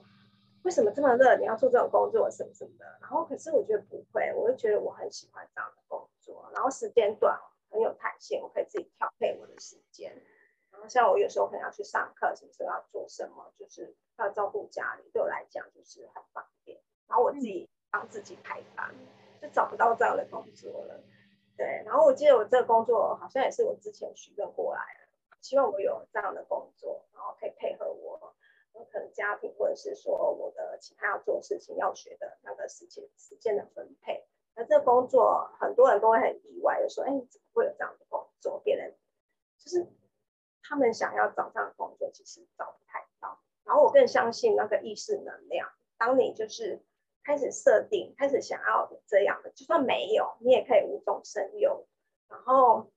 [0.62, 2.84] 为什么这么热，你要做这种工作什么什么的。
[3.00, 10.12] 然后可是我觉得不会，我就觉得我很喜欢这样的工作，然后时间短，很有弹性，我可以自己调配我的时间。
[10.78, 16.80] 然后像我有时候可能要去上课，什么时候要做什么，就是要照顾家里，对我来讲就是很方便。
[17.08, 18.94] 然后我自己帮自己排班。
[19.40, 21.00] 就找不到这样的工作了，
[21.56, 21.64] 对。
[21.86, 25.06] 然后我记得我这个工作好像也是我之前许愿过来的，
[25.40, 28.34] 希望我有这样的工作，然后可以配合我，
[28.90, 34.26] 可能家庭或者是说我的其他要做事情要学的那个时间时间的分配。
[34.56, 38.60] 那这个工作很多人都会很意外的说，哎，怎么会有这样的工作？
[38.64, 38.92] 别人
[39.56, 39.86] 就是
[40.68, 43.40] 他们想要找这样的工作，其实找不太到。
[43.64, 46.82] 然后我更相信那个意识能量，当你就是。
[47.24, 51.86] 开始设定，开始想要这样的，就算没有，你也可以无中生有。
[52.26, 52.90] 然后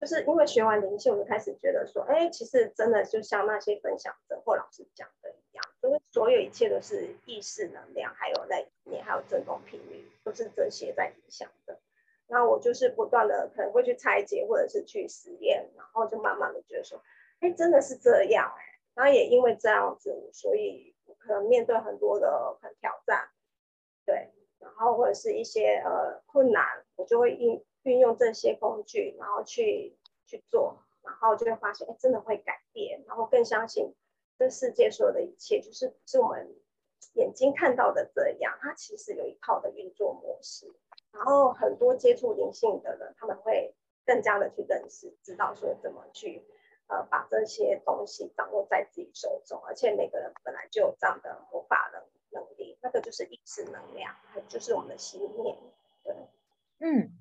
[0.00, 11.80] 就是因为学完灵性，我就开始觉得说，哎，其实真的就像那些分享者或老师讲的一样，就是所有一切都是意识能量，还有在里面还有振动频率，都是这些在影响的。
[12.32, 17.00] 那我就是不断的可能会去拆解，或者是去实验，然后就慢慢的觉得说，
[17.38, 18.64] 哎，真的是这样哎。
[18.94, 20.90] 然后也因为这样子，所以。
[21.18, 23.28] 可能面对很多的很挑战，
[24.04, 33.94] 对，然后或者是一些呃困难，我就会运运用这些工具，然后去去做，然后就会发现，哎，真的会改变，然后更相信
[34.36, 36.52] 这世界所有的一切，就是是我们
[37.14, 40.66] 眼睛看到的这样，它其实有一套的运作模式。
[41.12, 46.42] 然后很多接触灵性的人，他们会更加的去认识，知道说怎么去
[46.88, 49.60] 呃把这些东西掌握在自己手中。
[49.66, 54.14] 而且每个人本来就有这样的魔法能能力，那个就是意识能量，
[54.48, 55.56] 就是我们的心念。
[56.02, 56.14] 对，
[56.80, 57.12] 嗯，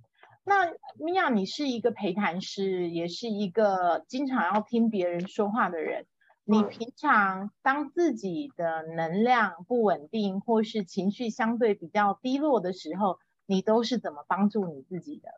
[0.43, 6.07] 那米娅，你是一个陪谈师，也是一个经常要听别人说话的人。
[6.43, 13.19] 你平常当自己的能量不稳定，或是情绪相对比较低落的时候，
[13.51, 15.29] 你都是怎么帮助你自己的？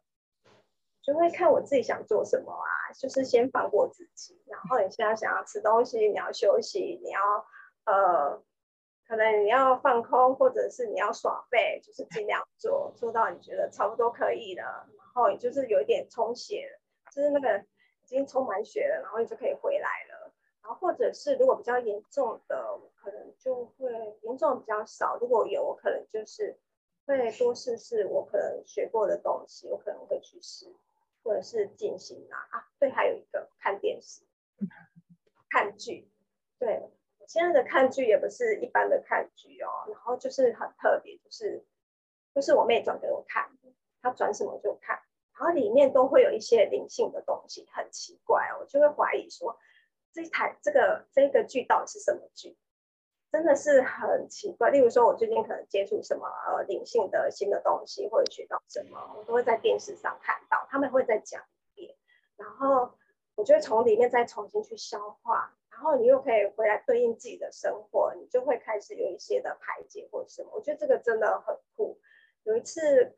[1.02, 4.40] 就会看我自己想做什么啊，就是先放过自己。
[4.46, 7.20] 然后你现在想要吃东西，你要休息，你要
[7.86, 8.40] 呃，
[9.08, 14.88] 可能你要放空，或者是你要耍废，就是尽量做做到你觉得差不多可以了。
[14.96, 16.80] 然后也就是有一点充血，
[17.12, 17.58] 就是那个
[18.04, 20.32] 已经充满血了，然后你就可以回来了。
[20.62, 25.18] 然后或者是如果比较严重的，可能就会严重比较少。
[25.20, 26.56] 如果有，我可能就是
[27.06, 30.74] 会多试试我可能学过的东西，我可能会去试，
[31.24, 32.68] 或者是进行啊啊。
[32.80, 34.24] 对，还有一个看电视、
[35.50, 36.10] 看剧。
[36.60, 36.92] 对我，
[37.28, 41.66] 现在的看剧也不是一般的看剧哦，然后就是很特别，就是
[42.34, 43.50] 就是我妹转给我看，
[44.02, 45.02] 她转什么就看，
[45.38, 49.58] 然后里面都会有一些灵性的东西，很奇怪哦，我就会怀疑说。
[50.14, 52.56] 这台这个这个剧到底是什么剧？
[53.34, 54.70] 真的是很奇怪。
[54.70, 61.96] 例如说，我最近可能接触什么呃灵性的新的东西，或者学到什么，我都会在电视上看到，他们会再讲一遍，
[62.38, 62.92] 然后
[63.34, 70.52] 我就会从里面再重新去消化，然后你又可以回来对应自己的生活，你就会开始有一些的排解或者什么。
[70.54, 72.00] 我觉得这个真的很酷。
[72.44, 73.18] 有一次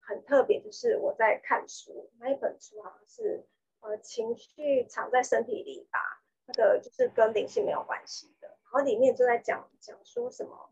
[0.00, 3.46] 很特别，就是我在看书，那一本书好像是
[3.80, 5.98] 呃情绪藏在身体里吧。
[6.48, 8.35] 那个就是跟灵性没有关系，
[8.66, 10.70] 然后里面就在讲讲说什么，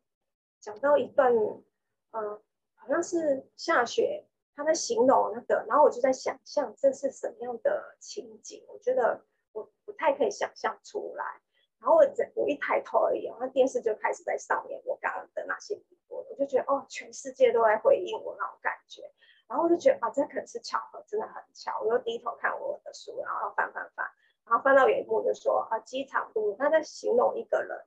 [0.61, 2.43] 讲到一段，嗯，
[2.75, 11.41] 好像是下雪，他在形容那个，然后我就在想象这是什么样的情景，我觉得我不太可以想象出来，
[11.79, 12.05] 然后我
[12.35, 19.11] 我一抬头而已，然后电视就开始在上面我刚刚的那些直播，我就觉得哦，全世界都在回应我那种感觉，
[19.49, 24.07] 然后我就觉得啊，这可能是巧合，真的很巧，我又低头看我的书，然后翻翻翻。
[24.47, 27.87] 然后翻到有一幕就说啊，机场路，他在形容一个人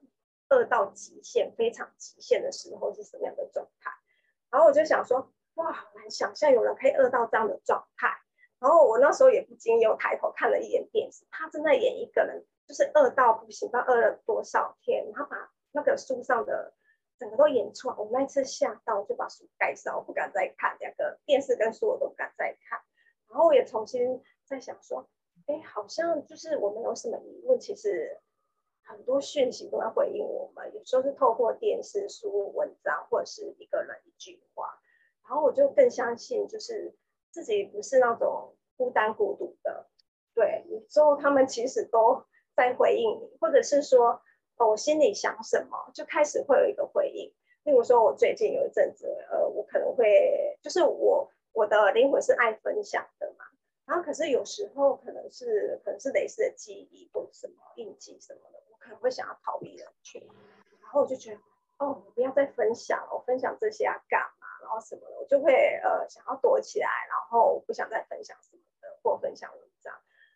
[0.50, 3.92] 饿到极限、非常极限的时候是什么样的状态。
[4.50, 8.10] 然后我就想说，哇，好难想象有人可以饿到这样的状态。
[8.60, 15.38] 然后我那时候也不禁又抬头看了一眼电视，他正在演一个人，就是饿到不行，不知道饿了多少天，然后把
[15.72, 16.74] 那个书上的
[17.20, 17.96] 整个都演出来。
[17.96, 22.82] 我那次吓到，就把书盖上，我不敢再看两个电视跟书我都不敢再看。
[23.30, 25.08] 然后我也重新在想说。
[25.48, 28.20] 哎，好像就是我们有什么疑问，其实
[28.84, 30.74] 很多讯息都在回应我们。
[30.76, 34.80] 有时候是透过电视、书、文章，或者是一个人一句话，
[35.24, 36.94] 然后我就更相信，就是
[37.32, 39.88] 自己不是那种孤单孤独的。
[40.34, 42.24] 对，有时候他们其实都
[42.56, 44.22] 在回应你，或者是说，
[44.58, 47.34] 哦，我心里想什么，就开始会有一个回应。
[47.64, 53.46] 例如说，我最近有一阵子，呃，我可能会，就是我我的灵魂是爱分享的嘛。
[53.88, 60.22] 然后可是有时候可能是可能是类似的记忆或者什么印记什么的，我可能会想要逃避人群，
[60.82, 61.40] 然后我就觉得
[61.78, 64.48] 哦，不要再分享了，我分享这些要干嘛？
[64.62, 69.94] 然后什么的，我就会呃想要躲起来，然后不想再分享什么的或分享文章。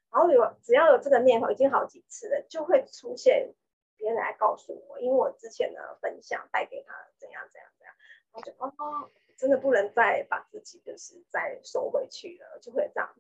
[0.09, 3.53] 然后有只要有这个念头，已经好几次了，就会出现
[3.97, 7.95] 别人来告诉我，因为我之前的分享带给他怎样怎样怎样，
[8.31, 13.13] 然后就哦，真的不能再把自己就是再收回去了，就会这样。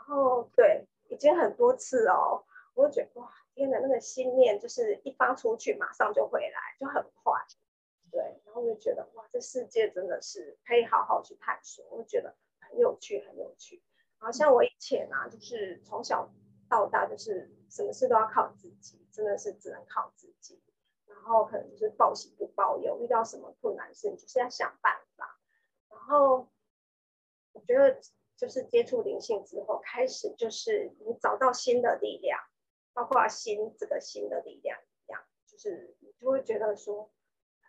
[0.00, 2.42] 然后，对，已经很多次哦，
[2.74, 7.32] 我就觉得哇，天哪，那个心念就是一发出去，马上就回来，就很快。
[8.10, 13.82] 对，然后就觉得哇，这世界真的是可以好好去探索，我就觉得很有趣，很有趣。
[14.18, 16.28] 然后像我以前啊，就是从小
[16.68, 20.60] 到大，就是什么事都要靠自己，真的是只能靠自己。
[21.06, 25.38] 然后可能就是报喜不报忧，遇到什么困难事，就是要想办法。
[25.88, 26.48] 然后
[27.52, 28.00] 我觉得。
[28.40, 32.40] 就是接触灵性之后，开始就是你找到新的力量，
[32.94, 37.10] 包括新这个新的力量一样，就是你就会觉得说，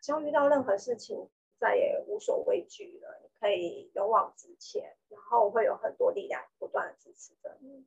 [0.02, 1.30] 只要遇到任何事情，
[1.60, 7.86] 再也无所畏惧了，你可以勇往直前，然后会有很多力量不断的支持着你。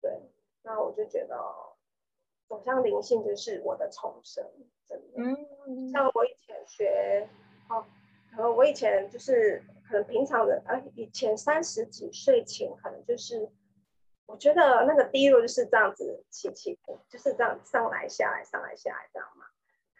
[0.00, 0.18] 对，
[0.62, 1.36] 那我就觉得
[2.48, 4.42] 走向灵性就是我的重生，
[4.88, 5.18] 真的。
[5.18, 7.28] 嗯，像我以前学，
[7.68, 7.84] 哦，
[8.34, 9.62] 可能我以前就是。
[9.92, 13.52] 可能平常的，呃，以前三十几岁前，可能就是，
[14.24, 19.44] 我觉得那个低落就是这样子起起伏，就是这样上来下来，上来下来这样嘛。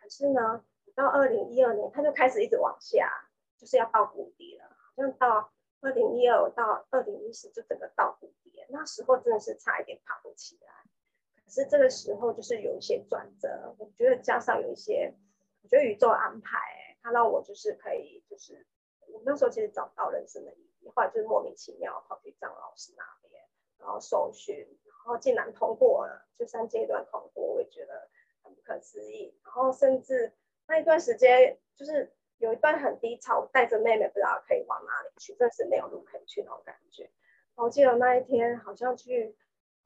[0.01, 0.65] 可是呢，
[0.95, 3.29] 到二零一二年，它就开始一直往下，
[3.59, 4.65] 就是要到谷底了，
[4.97, 10.73] 好像到二零一二到二零一四就整个到谷底，那时候真的是差一点爬不起来。
[11.45, 15.13] 可是这个时候就是有一些转折，我觉得加上有一些，
[15.61, 18.67] 我觉得宇宙安排，他让我就是可以，就是
[19.13, 23.43] 我那时候其实找不到人生的意义，后来就是莫名其妙跑去张老师那边，
[23.79, 28.09] 然后受训，然后竟然通过了，就三阶段通过，我也觉得
[28.43, 29.39] 很不可思议。
[29.45, 30.33] 然后甚至
[30.67, 37.11] 那一段时间，就是有一段很低潮，带着妹妹不知道可以往哪里去，真的是没有路可以去那种感觉。
[37.55, 39.37] 我记得那一天好像去。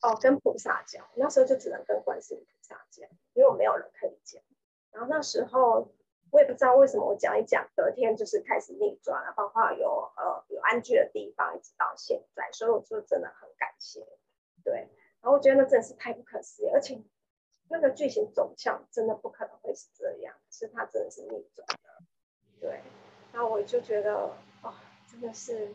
[0.03, 4.43] 哦，跟菩萨讲，那时候就只能跟观世音菩萨讲，因为我没有人可以讲。
[4.91, 5.89] 然后那时候
[6.31, 14.07] 我也不知道为什么，我讲一讲，隔天就是开始逆转了，包括有呃有安居的地方，一直到现在，所以我就真的很感谢。
[14.65, 14.89] 对，
[15.21, 17.01] 然后我觉得那真的是太不可思议，而且
[17.69, 22.05] 那个剧情走向真的不可能会是这样，是它真的是逆转的。
[22.61, 22.83] 对，
[23.33, 24.15] 然后我就觉得
[24.63, 24.75] 哦，
[25.11, 25.75] 真的是，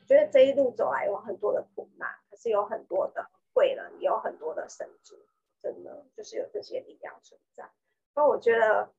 [0.00, 3.30] 我觉得这一路走来有很多的苦难，可是有很多的。
[3.54, 5.14] 贵人也有很多的神助，
[5.60, 7.70] 真的就是有这些力量存在。
[8.14, 8.90] 那我觉得，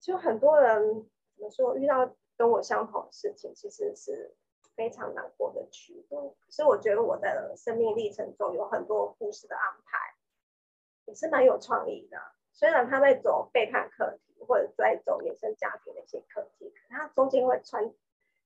[0.00, 4.34] 就很多人怎么说，遇到跟我相同的事情，其实是
[4.74, 6.06] 非常难过的去。
[6.08, 10.14] 可是我觉得我的生命历程中有很多故事的安排，
[11.06, 12.18] 也是蛮有创意的。
[12.52, 17.92] 虽然他在走背叛课题，或者在走原生家庭的一些课题，可他中间会穿，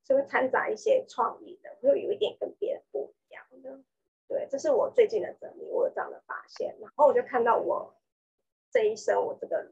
[0.05, 3.80] 就会掺杂一些创意的，会有一点跟别人不一样的。
[4.28, 6.76] 对，这是我最近的整理，我有这样的发现。
[6.80, 7.94] 然后我就看到我
[8.70, 9.70] 这一生，我这个人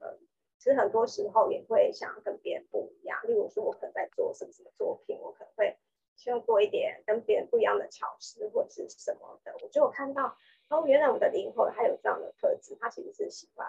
[0.60, 3.18] 其实很多时候也会想要跟别人不一样。
[3.26, 5.78] 例如说，我可能在做什么什么作品，我可能会
[6.16, 9.56] 希望做一点跟别人不一样的巧思或者是什么的。
[9.62, 10.36] 我就有看到，
[10.68, 13.66] 哦，原来我的灵魂还有这样的特质，它其实是喜欢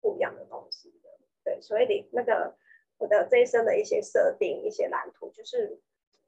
[0.00, 1.10] 不一样的东西的。
[1.44, 2.56] 对，所以你那个
[2.98, 5.80] 我的这一生的一些设定、一些蓝图，就是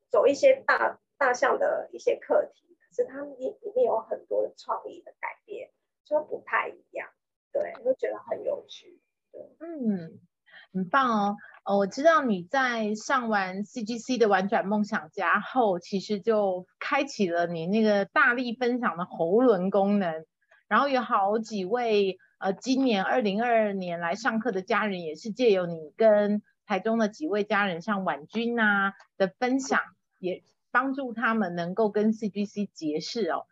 [0.08, 2.78] 走一些大大象的一些课题。
[2.88, 5.72] 可是它里里面有很多的创意的改变，
[6.04, 7.10] 就不太一样，
[7.52, 9.00] 对，会觉得很有趣，
[9.60, 10.18] 嗯，
[10.72, 20.24] 很棒哦，哦，我知道你在上完 CGC 的玩转梦想家后，其实就开启了你那个大力分享的喉轮功能，
[20.68, 29.80] 然后有好几位呃，今年二零二二年来上课的家人，也是借由你跟台中的几位家人，像婉君啊的分享，
[30.18, 30.42] 也。
[30.72, 33.46] 帮助他们能够跟 CGC 结识哦，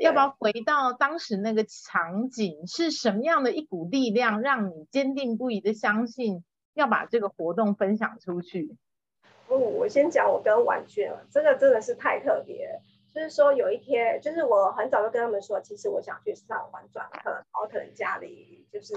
[0.00, 2.66] 要不要回到当时那个场景？
[2.66, 6.42] 是什么样的一股力量让你坚定不移的相信
[6.72, 8.76] 要把这个活动分享出去？
[9.48, 12.80] 哦，我先讲我跟婉娟了，这个真的是太特别。
[13.12, 18.94] 就是说有一天，就是我很早就跟他们说，其实我想去上玩转课，然后可能家里就是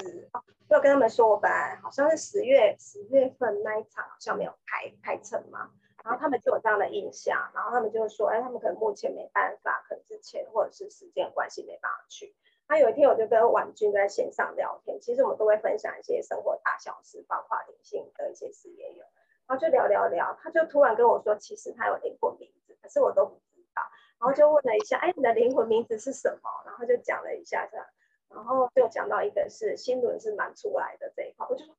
[0.70, 5.70] 就跟他们说，我本来好像是十月十月份那一场好像没有开开成嘛。
[6.04, 12.36] 然后他们就有这样的印象，然后他们就说，哎，他们可能目前没办法，可能是钱或者是时间关系没办法去。
[12.68, 19.04] 那有一天我就跟婉君在线上聊天，其实我们都会分享一些生活大小事，包括灵性的一些事也有。
[19.46, 23.82] 然后就聊聊聊，他就突然跟我说，其实他有灵魂名字，可是我都不知道。
[24.20, 26.50] 然后就问了一下，哎，你的灵魂名字是什么？
[26.66, 27.86] 然后就讲了一下这样，
[28.30, 31.76] 然后就讲到一个是心轮是蛮出来的这一块，我就说，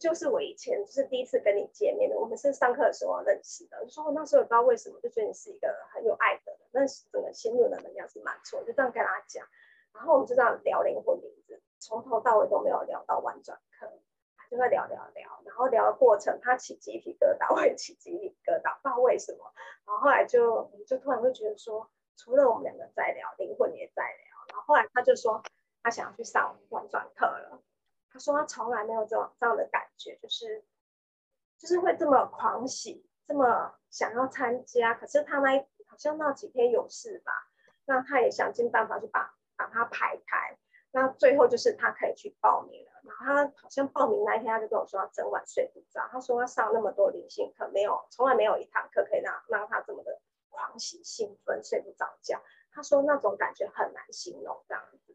[0.00, 2.16] 就是我以前就是第一次跟你见面的？
[2.18, 3.84] 我们是上课的时候认识的。
[3.84, 9.46] 就说我那时候也不知道为什么，就觉得你是一个很有爱的人，那整个心路的能量是蛮错，就这样跟他讲。
[9.92, 13.92] 然后我们就这样聊灵魂名字，从头到尾都没有聊到婉转课，
[14.50, 15.42] 就会聊聊聊。
[15.44, 19.52] 然后聊的过程，他起鸡皮疙瘩，我也起鸡皮疙瘩，不知道为什么。
[19.84, 24.54] 然后后来就就突然会觉得说，除了我们两个在聊，灵魂也在聊。
[24.54, 25.42] 然后后来他就说，
[25.82, 27.49] 他想要去上婉转课了。
[28.20, 30.64] 说他从来没有这种这样的感觉，就是
[31.58, 34.94] 就是会这么狂喜，这么想要参加。
[34.94, 37.32] 可是他那好像那几天有事吧，
[37.86, 40.56] 那他也想尽办法去把把他排开。
[40.92, 42.90] 那最后就是他可以去报名了。
[43.04, 46.06] 然后他好像报名那一天，他就跟我说他整晚睡不着。
[46.10, 52.42] 他说他上那么多灵性课，没有从来没有一堂课可以让让他这么的狂喜兴奋睡不着觉。
[52.72, 55.14] 他说那种感觉很难形容这样子。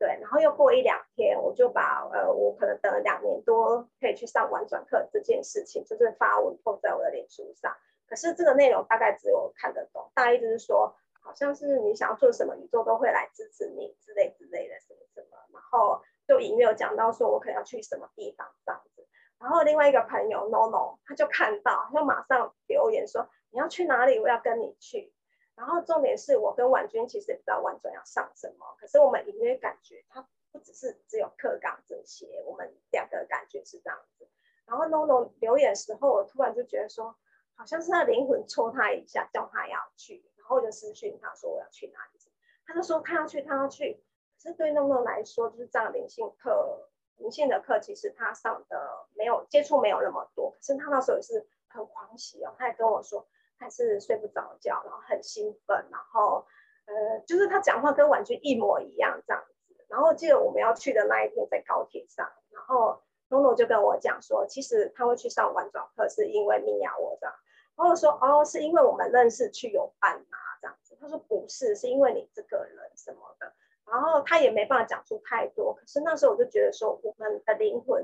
[0.00, 7.76] 对，然后又过一两天，我就把呃，我可能等了两年多可以去上玩转课这件事情，就是发文放在我的脸书上。
[8.08, 15.36] 可是这个内容大概只有看得懂，大意就是说，好像是你想要做什么，宇宙都会来支持你之类之类的什么什么。
[15.52, 19.06] 然后就隐约有讲到说我可能要去什么地方这样子。
[19.38, 25.12] 然后另外一个朋友 No No 他就看到，他马上留言说你要去哪里，我要跟你去。
[25.54, 34.28] 然后重点是我跟婉君其实也不知道婉转要上什么，可是我们隐约感觉他不只是只有课纲这些，我们两个感觉是这样子。
[34.66, 37.16] 然后 NONO 留言时候，我突然就觉得说，
[37.56, 42.20] 好像是他灵魂戳他一下，叫他要去，然后就私讯他说我要去哪里，
[42.66, 44.02] 他就说他要去，他要去。
[44.42, 53.28] 可是对 NONO 来说，就是这样灵性课，灵性的课其实他上的没有接触没有那么多，可是他那时候也是很狂喜哦，他还跟我说，
[53.60, 56.44] 还是睡不着觉，然后很兴奋，然后
[56.86, 59.76] 呃，就是他讲话跟婉君一模一样这样子。
[59.86, 63.00] 然后记得我们要去的那一天在高铁上，然后。
[63.32, 67.34] 诺诺就跟我讲说，其实他会去上玩转课，是因为米娅我这样。
[67.76, 70.98] 然后我说哦，是因为我们认识去有伴嘛这样子。
[71.00, 73.54] 他说不是，是因为你这个人什么的。
[73.86, 75.74] 然后他也没办法讲出太多。
[75.74, 78.02] 可是那时候我就觉得说，我们的灵魂，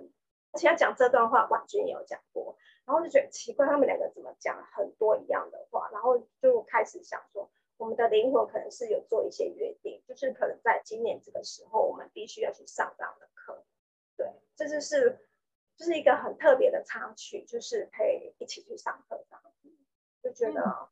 [0.53, 2.57] 而且他讲这段话，婉君也有讲过。
[2.85, 4.09] 然后就觉得奇怪，他们两个
[4.39, 5.89] 讲很多一样的话？
[5.93, 13.65] 然后就开始想说，我们的灵魂可能是有做一些约定，就是可能在今年这个时候，我们必须要去上这样的课。
[14.17, 15.19] 对，这就是
[15.77, 19.69] 就是一个很特别的插曲，就是可以一起去上课这样子，
[20.23, 20.89] 就觉得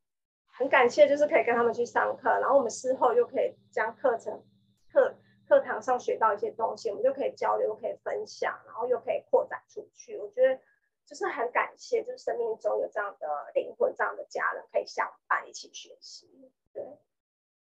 [0.47, 4.45] 很感谢，就是可以跟他们去上课，然后我们事后又可以将课程
[4.93, 5.17] 课
[5.49, 10.19] 课堂上学到一些东西，我们就可以交流，可以分享，然后又可以扩展出去。
[10.19, 10.61] 我觉得
[11.07, 16.29] 就是很感谢，就是生命中有这样的灵魂，这样的家人可以相伴一起学习。
[16.73, 16.85] 对，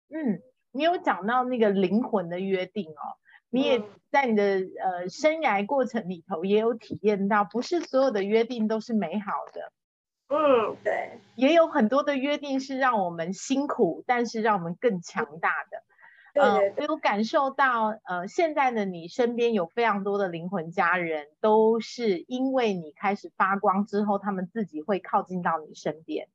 [0.10, 3.18] 嗯，你有讲到那个灵魂的约定哦。
[3.50, 9.72] 你也在你的呃生涯过程里头也有体验到，不是所有的约定都是美好的。
[10.28, 15.73] 嗯，对，也有很多的约定是让我们辛苦，但是让我们更强大的。
[16.34, 26.28] 对，我有感受到，呃，现在的你身边有非常多的灵魂家人，都是因为你开始发光之后，他们自己会靠近到你身边，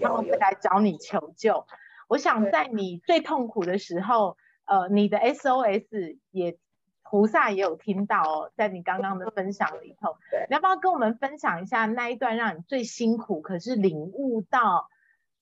[0.00, 1.66] 他们会来找你求救。
[2.08, 4.36] 我想在你最痛苦的时候。
[4.66, 6.56] 呃，你的 SOS 也
[7.02, 10.14] 菩萨也有听到哦，在你刚刚的分享里头，
[10.48, 14.88] 你要不要跟我们分享一下那一段让你最辛苦，可是领悟到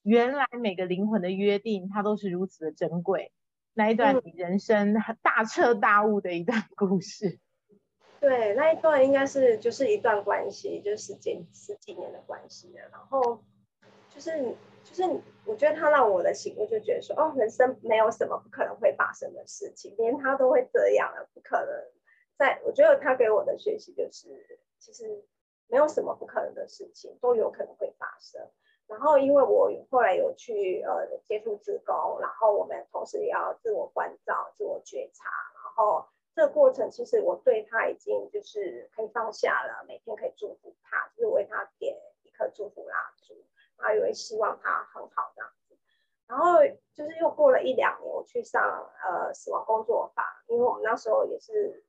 [0.02, 3.32] 原来每个灵魂的约定它都是如此的珍贵，
[3.78, 7.38] 那一段你人生大彻大悟的一段故事？
[8.20, 13.42] 对，那一段应该是就是一段关系，就是十几十几年的关系了，然后
[14.10, 14.54] 就是。
[14.84, 21.68] 就是我觉得他让我的醒悟就觉得说，哦，人生没有什么不可能会发生的事情，连他都会这样了，不可能。
[22.38, 25.26] 在我觉得他给我的学习就是，其实
[25.66, 28.40] 没有什么不可能的事情，都有可能会发生。
[28.88, 35.30] 然后因为我后来有去呃接触自宫，然后我们同时也要自我关照、自我觉察，
[35.62, 43.34] 然后这个过程其实我对他已经就是可以放下了，每天可以祝福他，就是为他点一颗祝福蜡烛。
[43.80, 45.78] 然后也会希望他很好这样子，
[46.26, 46.58] 然后
[46.92, 48.60] 就是又过了一两年，我去上
[49.04, 51.84] 呃死亡工作坊，因为我们那时候也是，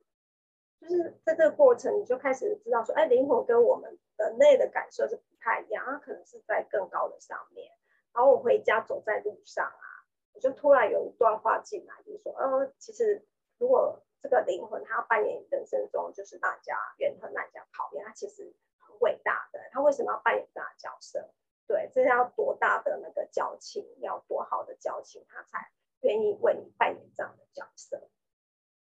[0.80, 7.70] 就是在这个过程你就开始知道说，哎，灵魂跟我们人类的感受是太一样，它可能是在更高的上面。
[8.12, 9.86] 然后我回家走在路上啊，
[10.32, 13.26] 我就突然有一段话进来，就说，呃，其实
[13.58, 21.30] 如果这个灵魂他扮演人生中就是大家怨恨、大家讨厌，他其实很伟大的，他为什么要扮演这样的角色？
[21.66, 25.70] 对，这要多大的那个交情，要多好的交情，他才
[26.00, 28.10] 愿意为你扮演这样的角色。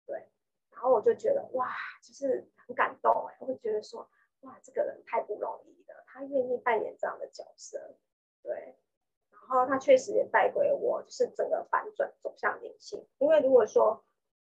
[0.08, 0.28] 对，
[0.72, 1.70] 然后我就觉得哇，
[2.02, 4.10] 就是很感动哎，我会觉得说
[4.42, 5.79] 哇，这个人太不容易，
[6.20, 7.96] 他愿意扮演这样的角色。
[8.44, 8.76] 对，
[9.32, 13.06] 然后他确实也带给我，就是整个反转走向灵性。
[13.20, 14.04] 因为如果说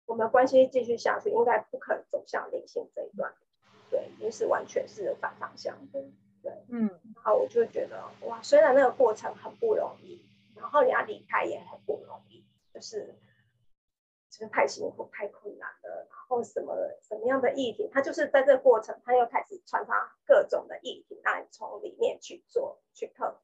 [0.06, 3.34] 我们关系继续下去，应该不可能走向灵性这一段。
[3.90, 6.04] 对，因是完全是反方向的。
[6.44, 13.14] 对，嗯，然后我就觉得哇，虽然那个过程很不容易，然后你要离开也很不容易，就是就
[14.42, 16.08] 是太辛苦、太困难了。
[16.10, 23.38] 然后什么什么样的议题，他就是在这个过程，他又开始穿插各种的议题，让你从里面去做、去克服。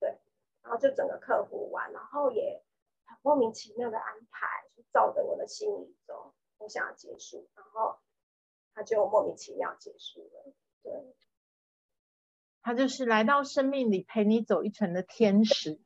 [0.00, 0.18] 对，
[0.62, 2.62] 然后就整个克服完，然后也
[3.06, 7.98] 很莫名其妙的安排，就照着我的心意走，我想要结束，然后
[8.74, 10.52] 他就莫名其妙结束了。
[10.82, 10.92] 对。
[12.62, 15.78] 他就是来到生命里陪你走一程的天使。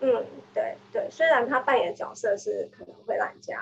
[0.00, 0.24] 嗯，
[0.54, 3.60] 对对，虽然他扮演角色是可能会让人家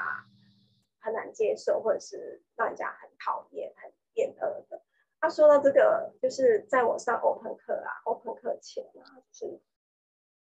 [1.01, 4.81] 很难接受，或者是让人家很讨厌、很厌恶的。
[5.21, 9.61] 他说到这个，就是在我上 open 课啊，open 课前啊，就是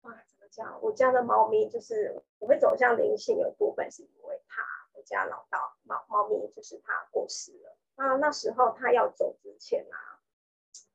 [0.03, 0.81] 哇，怎么讲？
[0.83, 4.63] 我家的猫咪就是我会走向灵性，有部分是因为它，
[4.95, 7.77] 我家老道猫猫咪就是它过世了。
[7.97, 10.14] 那那时候它要走之前啊，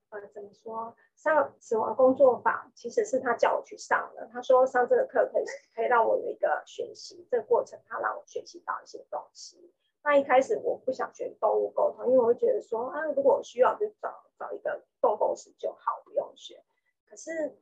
[0.09, 0.95] 呃，怎么说？
[1.15, 4.27] 上死亡工作坊其实是他叫我去上的。
[4.31, 5.43] 他说上这个课可以
[5.75, 9.73] 可以让我有一个学习，这个过程他让我学习到一些东西。
[10.01, 16.63] 那一开始我不想学动物沟通，因为我会觉得说啊，如果我需要就找找一个动物师就好，不用学。
[17.09, 17.59] 可是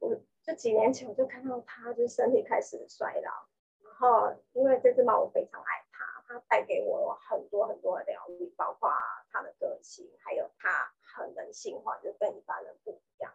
[0.00, 3.46] 我就几年前我就看到他就身体开始衰老，
[3.84, 8.90] 然后因为这只猫我非常爱它，它带给我很多很多的疗愈，包括
[9.30, 13.32] 它的个性，还有它很人性化，就跟一般人不一样。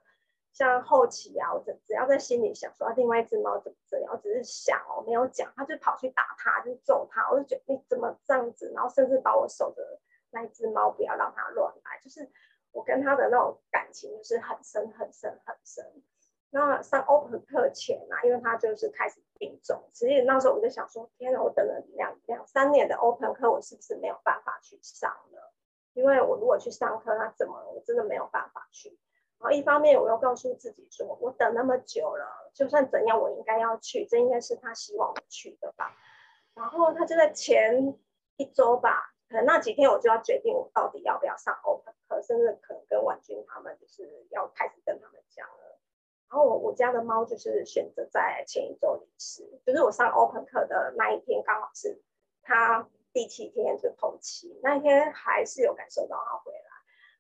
[0.53, 9.99] 像后期啊，我只只要在心里想说，啊另外一只猫怎么这样，我只是想哦，没有讲，它就跑去打它，就揍它，我就觉得你怎么这样子，然后甚至把我守着
[10.31, 12.29] 那一只猫不要让它乱来，就是
[12.71, 15.83] 我跟它的那种感情就是很深很深很深。
[16.51, 25.52] 那上 open 课前啊，因为它就是开始病重，其实那时候我就想说，天哪，我等了两两三年的 open 课，我是不是没有办法去上了？
[25.93, 28.89] 因为我如果去上课，那怎么我真的没有办法去。
[29.39, 35.95] 然后一方面我又告诉自己说，我等那么久了，就算怎样，我应该要去，这应该是他希望我去的吧。
[36.55, 37.97] 然后他就在前
[38.37, 45.79] 一周吧，可能那几天我就要决定我到底要不要上 open 课，甚至可能跟婉君他们就是要开始跟他们讲了。
[46.29, 52.01] 然后我我家的猫就是选择在前一周离世，就是我上 open 课的那一天，刚好是
[52.41, 56.59] 它第七天就透气，那一天还是有感受到它回来。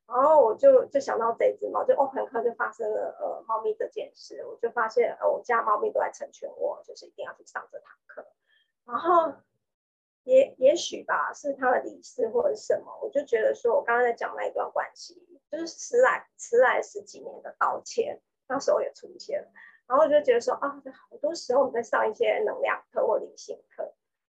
[0.05, 8.25] 然后我就就想到这只猫，就 open 课就发生了呃猫咪这件事，我就发现呃我家猫咪都在成全我，就是一定要去上这堂课。
[8.85, 9.33] 然后
[10.23, 18.19] 也也许吧，是它的理事或者什么，我就觉得说我刚刚在讲那一段关系，就是迟来迟来十几年的道歉。
[18.45, 19.47] 那时候也出现了，
[19.87, 20.69] 然后我就觉得说啊，
[21.09, 23.93] 好多时候我们在上一些能量课或灵性课，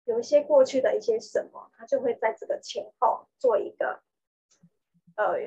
[0.10, 4.02] 有一些过去的一些什么，他就会在这个前后做一个
[5.16, 5.38] 呃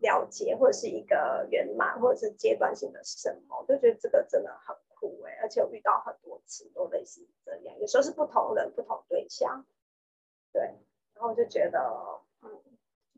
[0.00, 9.66] 了结，或者是一个圆满，或者是阶段性的什么，我就觉得这个真的很酷哎，而且我遇到很多次都类似这样，有时候是不同人、不同对象，
[10.52, 10.62] 对，
[11.14, 11.80] 然后我就觉得，
[12.42, 12.50] 嗯，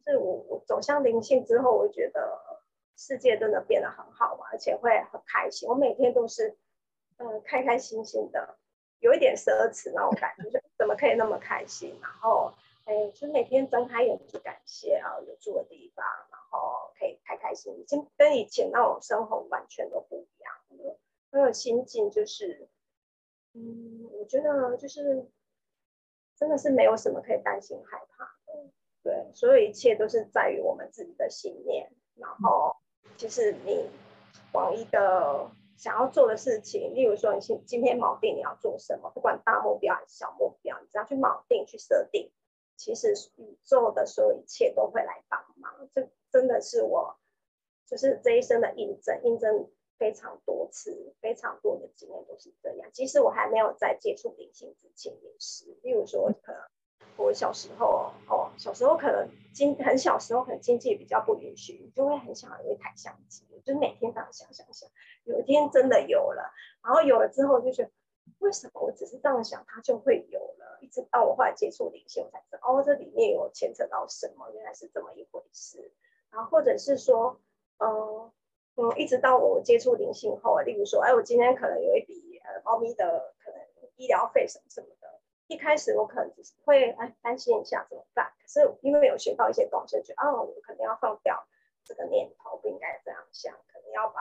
[0.05, 2.63] 就是我我走向灵性之后，我觉得。
[2.97, 5.69] 世界真的变得很好玩，而且会很开心。
[5.69, 6.57] 我每天都是，
[7.17, 8.57] 嗯，开开心心的，
[9.01, 11.99] 有一点奢侈那种感觉，就怎么可以那么开心？
[12.01, 12.53] 然后，
[12.84, 20.99] 哎，就每天睁开眼就感谢啊，有住的地方，然后可以开开心，已经跟以前那种生活完全都不一样了。
[21.30, 22.68] 那个心境就是，
[23.53, 25.28] 嗯，我觉得就是
[26.36, 28.70] 真的是没有什么可以担心害怕的，
[29.03, 32.76] 对，所有一切都是在于我们自己的信念，然后。
[33.16, 33.88] 就是你
[34.53, 42.31] 往一个想要做的事情，例如说你今今天锚定你要做什么，不管大目标还是小目标，你只要去锚定去设定，
[42.77, 45.89] 其实宇宙的所有一切都会来帮忙。
[45.95, 47.18] 这真的是我
[47.87, 52.91] 就是这一生的印证，印证非常多次，非常多的经验都是这样。
[52.93, 56.61] 即使我还没有在接触灵性之前也是，例如说可能。
[57.16, 64.88] 我小时候哦，小时候可能经很小时候可能经济比较不允许，就会很想要有一台相机，就每天这样想想想，
[65.24, 67.90] 有一天真的有了，然后有了之后就觉得
[68.40, 70.78] 为什么我只是这样想，它就会有了？
[70.80, 75.92] 一直到我后来接触灵性，我才知道哦，这里面有牵扯到什么，原来是这么一回事。
[76.30, 77.40] 然后或者是说，
[77.78, 78.30] 嗯
[78.76, 83.61] 嗯，一直到我接触灵性后，例如说，哎，我今天可能有一笔呃猫咪的可能
[83.97, 85.04] 医疗费什么什么的。
[85.47, 91.47] 一开始我可能只是会哎担心一下怎么办，可是因为有学到一些东西，觉得哦，我肯定要放掉
[91.84, 94.20] 这个念头，不应该这样想，可能要把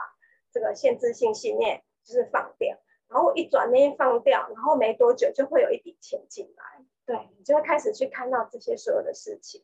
[0.52, 2.76] 这个限制性信念就是放掉。
[3.08, 9.62] 然后一转念放掉，然后没多久就会有一笔钱进来，对你就会开始去看到这些所有的事情，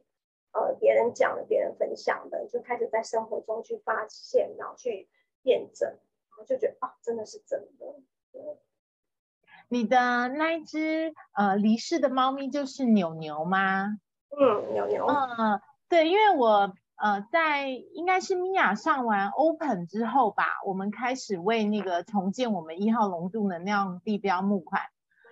[0.52, 5.08] 呃，别人讲的、别人分享的，就开始在生活中去发现，然后去
[5.42, 7.94] 验证，然后就觉得啊，真的是真的，
[8.30, 8.40] 对。
[9.72, 13.98] 你的那一只呃离世的猫咪就是牛牛吗？
[14.36, 15.06] 嗯，牛牛。
[15.06, 24.82] 嗯，对，因为我呃在应该是米娅上完 Open 之后吧，我们开始为那个重建我们一号龙度能量地标募款，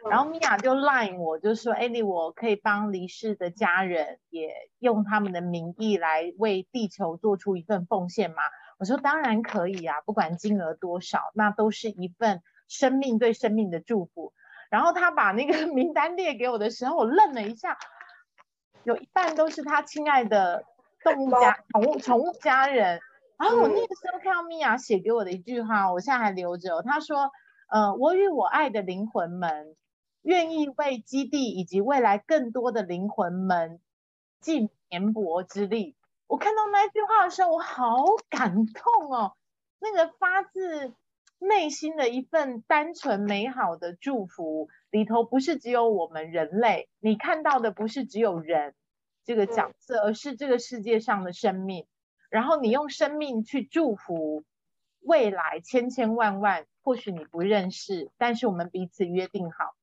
[0.08, 8.36] 然后米娅就 Line 我就说，艾莉，我可以帮离世的家人也用他们的名义来为地球做出一份奉献吗？
[8.78, 12.40] 我说当然可以啊，不管金额多少，那都是一份。
[12.68, 14.32] 生命对生命的祝福，
[14.70, 17.78] 然后他把那个 名单列给我的时候，我愣了一下，
[18.84, 20.64] 有一半都是他亲爱的
[21.02, 23.00] 动物家宠物宠物家人。
[23.38, 26.82] 然后我那个时候看到米娅写给我的一句话，我现在还留着。
[26.82, 27.30] 他说
[27.70, 29.76] ：“呃，我与我爱的灵魂们，
[30.22, 33.80] 愿意为基地以及未来更多的灵魂们
[34.40, 35.96] 尽绵薄之力。”
[36.26, 39.36] 我看到那句话的时候，我好感动哦，
[39.78, 40.92] 那个发自。
[41.38, 48.74] 内心的一份单纯美好的祝福里头，不是只有我们人类，你看到的不是只有人
[49.24, 51.86] 这个角色，而是这个世界上的生命。
[52.30, 54.44] 然后你用生命去祝福
[55.00, 59.74] 未来千千万万或许你不认识，但是我们彼此约定好，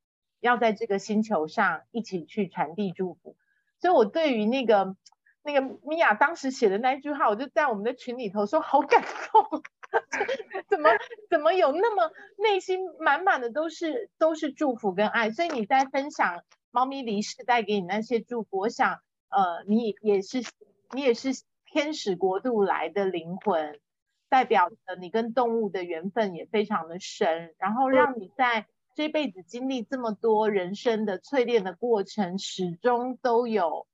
[0.42, 3.36] 要在这个星球上一起去传递祝福。
[3.80, 4.96] 所以，我对于那个
[5.42, 9.64] 那个米娅当时写的那句话，我就在我们的群里头说，好感动，
[10.70, 10.90] 怎么
[11.30, 15.32] 怎么有那么内心满满的都是都是祝福跟爱。
[15.32, 20.44] 所以你在分享猫咪离世带给你那些祝福，我想，呃，你也是
[20.92, 21.30] 你也是
[21.66, 23.80] 天使国度来的灵魂。
[24.28, 28.66] 代表着你跟动物的缘分也非常的深，然后让你在
[28.96, 33.88] 这辈子经历这么多人生的淬炼的过程，始终都有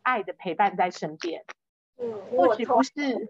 [0.00, 1.44] 爱的陪伴在身边。
[1.98, 3.28] 嗯，或许不是，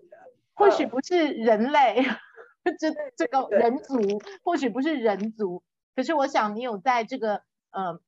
[0.59, 2.05] 或许不是人类，
[2.79, 3.97] 这这个人族，
[4.43, 5.63] 或许不是人族，
[5.97, 8.01] 可是我想你有在这个呃。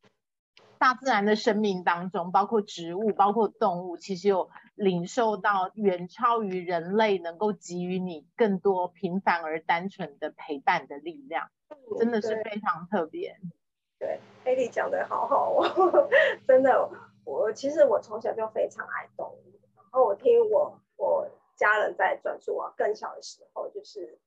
[0.79, 11.51] 大自然的生命当中，包括植物，包括动物，其实有领受到远超于人类能够给予你更多平凡而单纯的陪伴的力量，
[11.99, 13.37] 真的是非常特别。
[13.99, 16.09] 对，艾莉讲的好好哦，
[16.49, 16.89] 真的，
[17.27, 20.89] 我其实我从小就非常爱动物，然后我听我我
[21.73, 24.18] 家人在转述我更小的时候，就是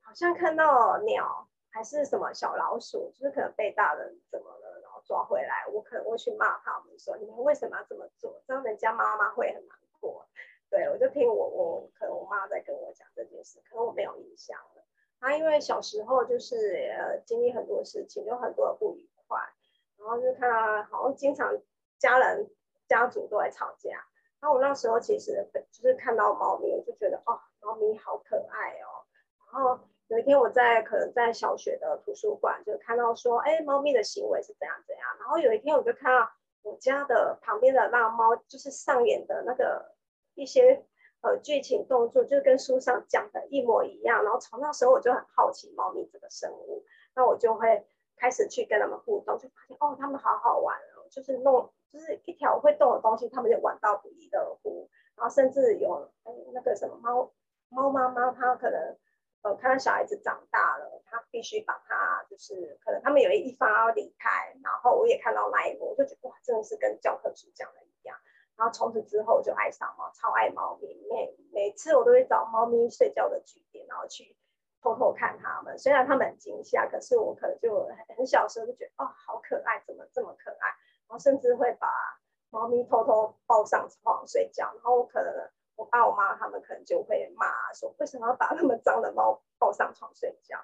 [0.00, 4.80] 好像看到鸟还是什么小老鼠，就是可能被大人怎么了。
[4.82, 8.42] 然后抓回来，我可能会去骂他们，说你们为什么要这么做？
[8.46, 10.26] 这样人家妈妈会很难过。
[10.70, 14.84] 对我就听我我可能我妈在跟我讲这件事，可能我没有印象了。
[15.20, 19.38] 他因为小时候就是呃经历很多事情，有很多的不愉快，
[19.96, 21.56] 然后就看到好像经常
[21.98, 22.50] 家人
[22.86, 24.06] 家族都在吵架。
[24.40, 29.04] 然后我那时候其实就是看到猫咪，我就觉得哦，猫咪好可爱哦，
[29.52, 29.80] 然后。
[30.08, 35.06] 有一天我在可能在小学的图书馆就看到说，哎，猫咪的行为是怎样怎样。
[35.18, 36.32] 然后有一天我就看到
[36.62, 39.94] 我家的旁边的那猫，就是上演的那个
[40.32, 40.82] 一些
[41.20, 44.24] 呃剧情动作，就跟书上讲的一模一样。
[44.24, 47.86] 然后从那时候我就很好奇猫咪这个生物，那我就会
[48.16, 54.88] 开始去跟他们互动，就发现哦，他们好好玩哦，就是弄就是一条会动的东西，他们就玩到不亦乐乎。
[55.16, 56.10] 然后甚至有
[56.52, 57.32] 那个什么猫
[57.68, 58.96] 猫妈妈，它可能。
[59.42, 68.18] 呃，看到小孩子长大了，他必须把它，就是可能他们有一方要离开，然后我也看到那一幕，我就觉得哇，真的是跟教科书讲的一样。
[68.56, 74.36] 然后从此之后就爱上猫，超爱猫咪，每每次我都会找猫咪睡觉的据点，然后去
[74.82, 75.78] 偷偷看它们。
[75.78, 80.74] 虽然它们很惊吓，可是我可能就很很小时候就觉得哦，好可爱，怎么这么可爱？
[81.08, 81.88] 然后甚至会把
[82.50, 85.50] 猫咪偷偷抱上床睡觉，然后可能。
[85.78, 90.58] 我爸我妈他们可能就会骂说，为什么要把那么脏的猫抱上床睡觉？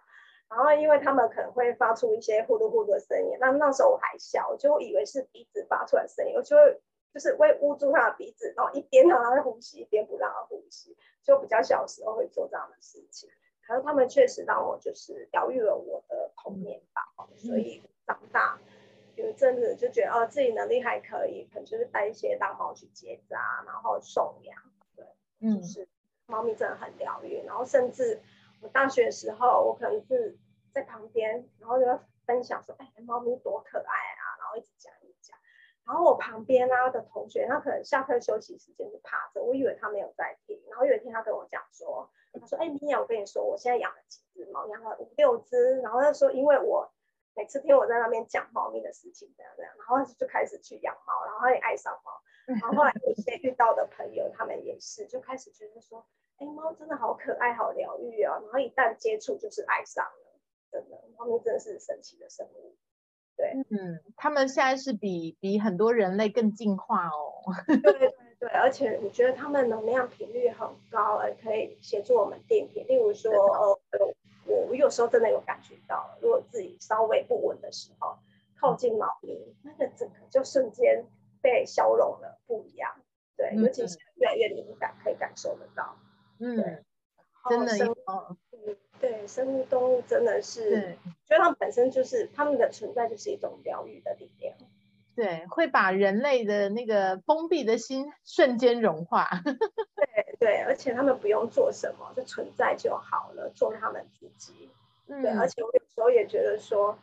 [0.51, 6.82] 然后因为他们可能会发出一些呼噜呼噜的声音，那那时候我还小，我就以为是鼻子发出来的声音，我就会
[7.12, 13.30] 就是会捂住他的鼻子，然后一边让他呼吸，一边不让他呼吸，就比较小时候会做这样的事情。
[13.64, 17.03] 可是他们确实让我就是疗愈了我的童年吧，
[17.36, 18.59] 所以长大
[19.17, 24.62] 有一阵子就觉得哦自己能力还可以，可能就是带一些大猫去结扎，然后送养。
[24.97, 25.05] 对
[25.61, 25.89] 就是
[26.27, 28.21] 猫咪真的很疗愈，然后甚至
[28.61, 30.39] 我大学的时候，我可能是
[30.73, 31.85] 在旁边，然后就
[32.25, 35.37] 分享说，哎，猫咪多可爱啊，然后一直讲一直讲，
[35.85, 46.91] 然后我旁边啊的同学，他可能下课休息时间就趴着，我以为他没有在听，然后有一天他跟我讲说，他说，哎，米娅，我跟你说，我现在养了几只猫，养了五六只，然后他说，因为我
[47.37, 52.12] 每次听我在那边讲猫咪的事情，这样这样，然后就开始去养猫，然后也爱上猫。
[52.47, 56.05] 然后后来有一些遇到的朋友，他们也是就开始觉得说，
[56.39, 58.35] 哎，猫真的好可爱，好疗愈啊。
[58.43, 62.76] 然后一旦接触，就是爱上了，真的，猫咪真的是神奇的生物。
[63.37, 67.43] 对，嗯，他们现在是比比很多人类更进化哦。
[67.66, 72.87] 对对对，而且我觉得他们能量频率很高，而可以协助我们定频。
[72.87, 73.80] 例如说，呃，
[74.55, 78.16] 我我有时候真的有感觉到，如果自己稍微不稳的时候，
[78.61, 81.05] 靠近猫咪，那个整个就瞬间。
[81.44, 82.96] 被消融了，不一样，
[83.36, 85.94] 对，尤其是越来越敏感，可以感受得到，
[86.38, 86.82] 嗯，
[87.50, 90.96] 真的，嗯，对，生物动物真的是，
[91.26, 94.57] 觉得它们本身就是它们的存在就是一种疗愈的力量，
[95.15, 99.29] 对，会把人类的那个封闭的心瞬间融化，
[99.97, 104.71] 对对，而且他们不用做什么，就存在就好了，做他们自己，
[105.07, 106.99] 对，而且我有时候也觉得说，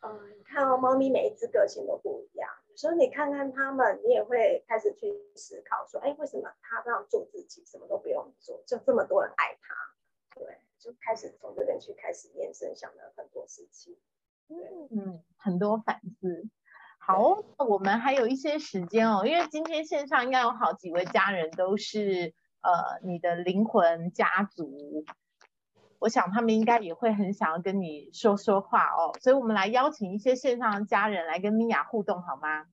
[0.00, 2.50] 嗯，你看哦猫咪每一只个性都不一样。
[2.76, 9.74] 所以你看看他们，你也会开始去思考说，哎，为什么它这样做自己，什么都不用做，就这么多人爱它？
[10.34, 13.96] 对，就开始从这边去开始延伸，想了很多事情。
[14.48, 16.48] 嗯，很多反思。
[17.06, 22.32] 好，我们还有一些时间哦，因为今天线上应该有好几位家人都是
[22.62, 25.04] 呃你的灵魂家族。
[25.98, 29.12] 我想他们应该也会很想要跟你说说话哦。
[29.20, 32.64] 所以，我们来邀请一些线上的家人来跟米娅互动好吗？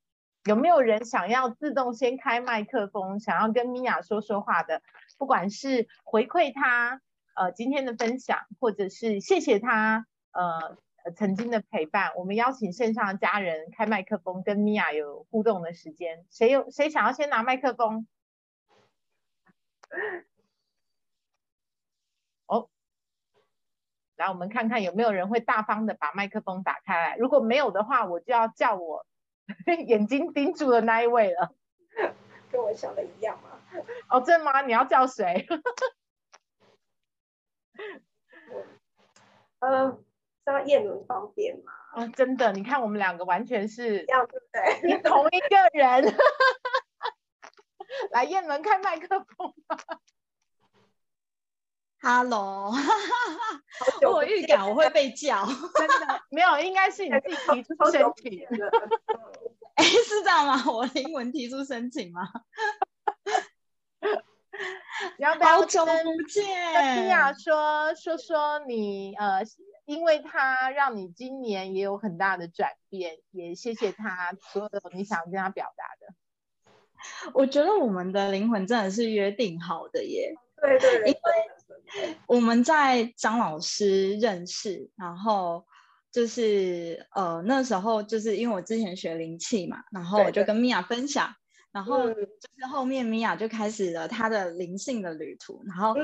[0.46, 4.82] 有没有人想要自动先开麦克风，想要跟米娅说说话的？
[5.18, 7.02] 不管是回馈他
[7.36, 10.78] 呃今天的分享，或者是谢谢他呃。
[11.16, 16.26] 曾经的陪伴，我们邀请线上的家人开麦克风，跟米娅有互动的时间。
[16.30, 18.08] 谁有谁想要先拿麦克风？
[22.46, 22.70] 哦，
[24.16, 27.18] 来，我们看看有没有人会大方的把麦克风打开来。
[27.18, 29.06] 如果没有的话，我就要叫我
[29.88, 31.56] 眼睛盯住的那一位了。
[32.52, 33.60] 跟我想的一样吗？
[34.10, 34.62] 哦，真的吗？
[34.62, 35.48] 你要叫谁？
[39.60, 40.04] 嗯。
[40.52, 41.72] 叫叶伦方便吗？
[41.96, 44.96] 哦，真的，你看我们两个完全是这样，对不对？
[44.96, 46.16] 你同一个人，
[48.12, 49.54] 来叶伦开麦克风。
[52.04, 52.72] Hello，
[54.12, 55.46] 我预感我会被叫，
[55.78, 58.72] 真的没有，应该是你自己提出申请的。
[59.76, 60.64] 哎，是这样吗？
[60.72, 62.22] 我英文提出申请吗？
[65.40, 65.92] 好久不
[66.30, 69.42] 见，跟米娅说说说你呃。
[69.86, 77.34] 因为他让你今年也有很大的转变，也谢谢他所有的你想跟他表达的。
[77.34, 80.34] 我觉得我们的灵魂真的是约定好的耶。
[80.62, 85.66] 对对对，因为我们在张老师认识，然后
[86.10, 91.36] 就是呃那时候就是因为我之前学灵气嘛，然后我就跟米娅分享，
[91.72, 95.96] 然后就是后面米娅就开始了她的灵性的旅途，然后。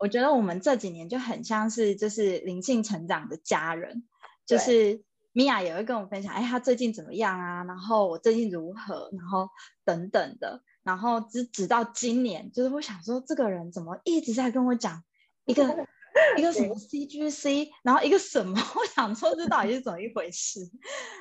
[0.00, 4.04] 我觉得我们这几年就很像是就是灵性成长的家人，
[4.44, 5.02] 就是
[5.32, 7.64] 米娅也会跟我分享，哎，她最近怎么样啊？
[7.64, 9.08] 然后我最近如何？
[9.16, 9.48] 然后
[9.84, 15.02] 等等的，然后直直到今年，就是我想说，这个人怎么一直在跟我讲
[15.46, 15.62] 一个
[16.36, 18.60] 一个什么 C G C，然后一个什么？
[18.76, 20.60] 我想说这到底是怎么一回事？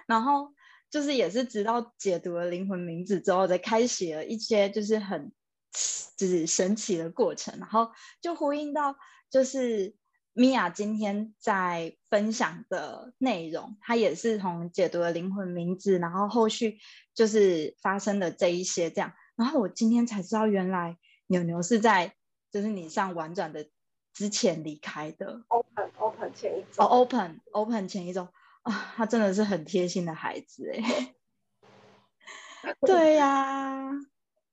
[0.07, 0.51] 然后
[0.93, 5.31] 就是也是直到解读了灵魂名字之后，才开启了一些就是很。
[6.15, 7.89] 就是神奇的过程，然后
[8.21, 8.95] 就呼应到
[9.31, 9.95] 就是
[10.33, 16.77] 米娅今天在分享的内容，她也是从解读了灵魂名字，然后后续
[17.15, 22.13] 就是发生的这一些这样，然后我今天才知道原来牛牛是在
[22.51, 23.67] 就是你上婉转的
[24.13, 28.27] 之前离开的，open open 前一周，哦 open open 前一周
[28.63, 31.13] 啊，他真的是很贴心的孩子哎，
[32.85, 33.91] 对呀。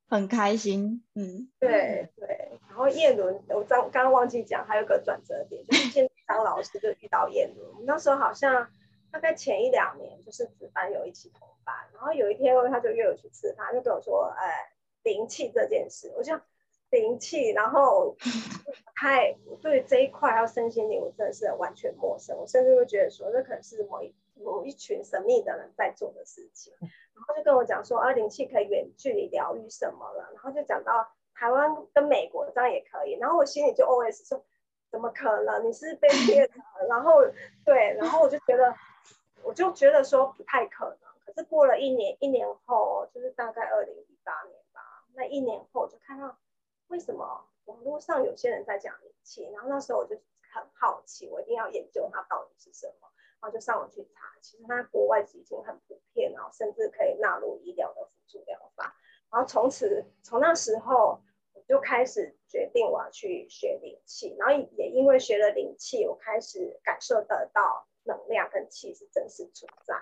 [0.09, 2.51] 很开心，嗯，对对。
[2.69, 7.85] 然后叶伦，我刚刚刚忘记讲，还有个转折点，就是 见张老师就遇到叶伦。
[7.87, 8.69] 那时候好像
[9.13, 11.77] 大概前一两年，就是值班有一起同班。
[11.95, 14.73] 然后有一天，他就约我去吃饭，就跟我说：“哎，
[15.05, 16.35] 灵气这件事。”我就
[16.91, 18.16] 灵气，然后
[18.95, 19.32] 太
[19.62, 22.36] 对这一块要身心灵，我真的是完全陌生。
[22.36, 26.72] 我甚至会觉得说，这可能是某一某一群神秘的人在做的事情。
[26.80, 30.30] 然后就跟我讲说，啊，灵气可以远距离疗愈什么了。
[30.34, 33.12] 然后就讲到台湾跟美国这样也可以。
[33.20, 34.43] 然后我心里就 OS 说，
[34.91, 35.68] 怎么可能？
[35.68, 36.86] 你是被骗的。
[36.88, 37.22] 然后
[37.64, 38.74] 对，然后我就觉得，
[39.45, 41.11] 我就觉得说不太可能。
[41.24, 44.80] 可是过了一年，一年后就是大概二零一八年吧。
[45.14, 46.36] 那一年后就看到
[46.91, 50.16] 为什么网络上有些人在讲灵气，然后那时候我就
[50.53, 53.09] 很好奇，我一定要研究它到底是什么。
[53.41, 58.95] 然后就上网去查，其实它国外已经很普遍，然后甚至可以纳入医疗的辅助疗法。
[59.30, 61.22] 然后从此从那时候
[61.53, 69.95] 我就开始决定我要去学灵气，然后也因为学了灵气，我开始感受得到能量跟气是真实存在。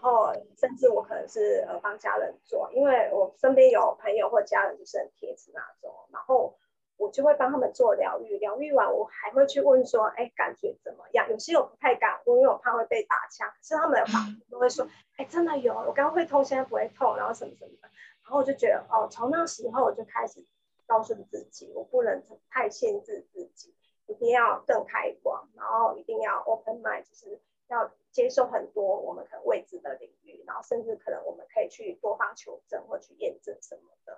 [0.00, 6.56] 然后甚至我可能是呃帮家人做，因为我身边有朋友或家人就是很贴纸那种，然后。
[7.00, 11.26] 我就会帮他们做疗愈，疗愈完我还会去问说，哎，感觉怎么样？
[11.30, 13.48] 有些我不太敢问，因为我怕会被打枪。
[13.48, 14.86] 可是他们的反应都会说，
[15.16, 17.88] 哎，真的有，我刚刚会痛，现在不会痛，然后什么什么的。
[18.22, 20.44] 然后我就觉得，哦，从那时候我就开始
[20.86, 23.74] 告诉自己，我不能太限制自己，
[24.06, 27.40] 一定要更开广，然后一定要 open mind，就是
[27.70, 34.12] 要接受很多我们可能未知的领域，然后甚至可能我们可以去多方求证或去验证什么的。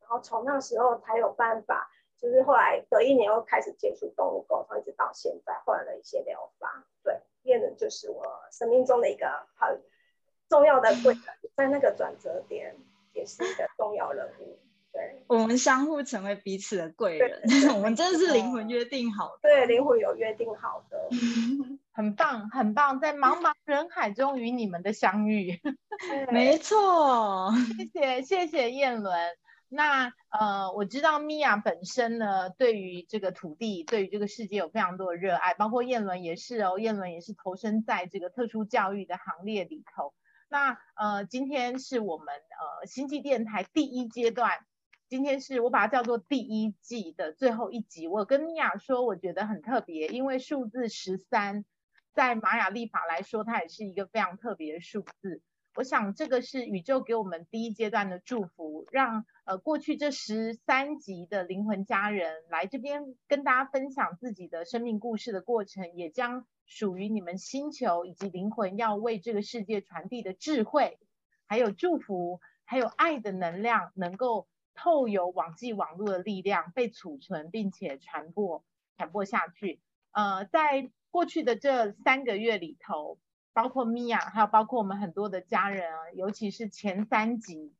[0.00, 1.90] 然后从那时候才有办法。
[2.20, 6.84] 就是后来隔一年又开始接触动物沟通，一直到现在换了一些疗法。
[7.04, 9.80] 对，变的就是我生命中的一个很
[10.48, 11.22] 重要的贵人，
[11.54, 12.74] 在那个转折点
[13.12, 14.58] 也是一个重要人物。
[14.92, 17.40] 对，我们相互成为彼此的贵人，
[17.76, 19.38] 我们真的是灵魂约定好的。
[19.42, 21.08] 对，灵魂有约定好的，
[21.98, 25.60] 很棒，很棒，在茫茫人海中与你们的相遇，
[26.30, 27.52] 没错。
[27.76, 29.12] 谢谢，谢谢燕伦。
[29.68, 40.14] 那呃，我知道米娅本身呢，对于这个土地，对于这个世界有非常多的热爱，包括燕伦也是哦，燕伦也是投身在这个特殊教育的行列里头。
[40.48, 44.52] 那呃，今天是我们呃星际电台第一阶段，
[45.08, 48.06] 今天是我把它叫做第一季的最后一集。
[48.06, 51.64] 我跟米娅说，我觉得很特别，因为数字十三
[52.14, 55.42] 在玛雅历法来说，它也是一个非常特别的数字。
[55.74, 70.98] 我想这个是宇宙给我们第一阶段的祝福，让呃过去这十三集的灵魂家人来这边跟大家分享自己的生命故事的过程，也将属于你们星球以及灵魂要为这个世界传递的智慧，
[71.46, 78.64] 还有祝福，还有爱的能量，能够透由网际网络的力量被储存，并且传播
[78.96, 79.80] 传播下去。
[80.10, 83.18] 呃，在过去的这三个月里头。
[83.54, 87.74] 包括米娅，还有包括我们很多的家人啊，尤其是前三集，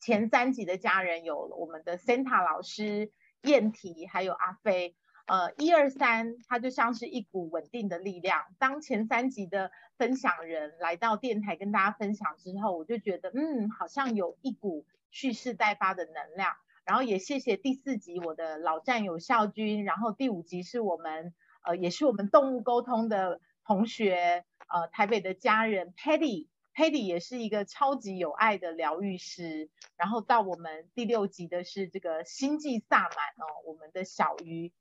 [0.00, 3.12] 前三集的家人有我们的 Santa 老师、
[3.42, 4.96] 燕提，还有阿飞。
[5.26, 8.46] 呃，一二三，它就像是一股稳定的力量。
[8.58, 16.54] 当前三集的分享人来到电台跟大家分享之后，我就觉得，嗯，好像有一股蓄势待发的能量。
[16.86, 21.34] 然后也谢谢第四集我的老战友孝军，然后第五集是我们，
[21.68, 24.44] 呃，也是我们动物沟通的同学。
[24.70, 29.70] 呃，台北的家人 Patty，Patty 也是一个超级有爱的疗愈师。
[29.96, 34.72] 然后到我们第六集的是这个星际萨满哦，我们的小鱼。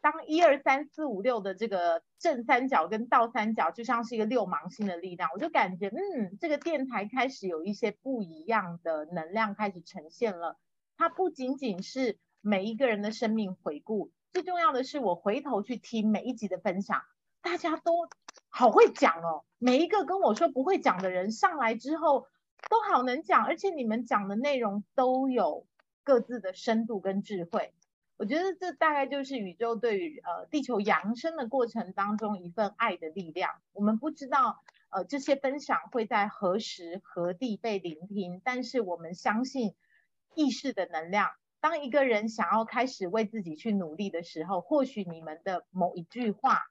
[0.00, 10.56] 当一二三四五六的这个正三角跟倒三角就像是一个六芒星的力量，我就感觉嗯，这个电台开始有一些不一样的能量开始呈现了。
[10.96, 17.00] 它不仅仅是每一个人的生命回顾，最重要的是我回头去听每一集的分享。
[17.40, 18.06] 大家都
[18.50, 22.28] 好会讲哦，每一个跟我说不会讲的人上来之后
[22.68, 25.66] 都好能讲，而且你们讲的内容都有
[26.04, 27.72] 各自的深度跟智慧。
[28.18, 33.52] 我觉得这大概就是宇宙对于呃地球扬升的过程当中一份爱的力量。
[33.72, 39.74] 我们不知道呃这些分享会在何时何地被聆听，但是我们相信
[40.34, 41.30] 意识的能量。
[41.60, 46.62] 当一个人想要开始为自己去努力的时候，或许你们的某一句话。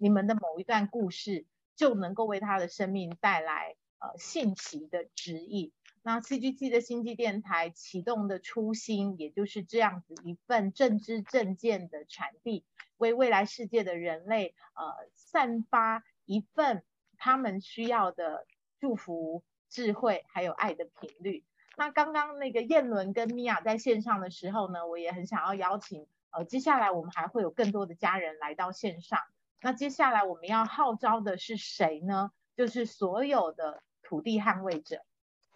[0.00, 5.72] 你们的某一段故事就能够为他的生命带来呃信息的指引。
[6.04, 12.64] 那 CGT 的星际电台启动的初心，也就是这样子一份正知正见的传递，
[12.96, 16.84] 为未来世界的人类呃散发一份
[17.16, 18.46] 他们需要的
[18.78, 21.44] 祝福、智慧还有爱的频率。
[21.78, 29.20] 那刚刚那个燕伦跟米娅在线上的时候呢，我也很想要邀请呃接下来我们还会有更多的家人来到线上。
[29.60, 32.32] 那接下来我们要号召的是谁呢？
[32.56, 35.04] 就是所有的土地捍卫者，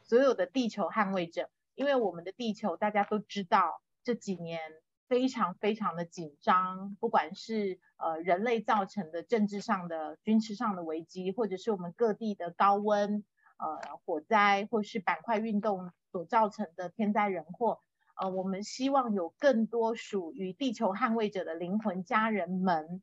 [0.05, 1.51] 所有的地球捍卫者。
[1.75, 4.61] 因为我们的地球大家都知道，这几年
[5.09, 13.25] 非常非常的紧张，不管是呃人类造成的政治上的、军事上的危机，或者是我们各地的高温、
[13.63, 17.81] 呃火灾，或是板块运动所造成的天灾人祸，
[18.21, 23.03] 呃，我们希望有更多属于地球捍卫者的灵魂家人们。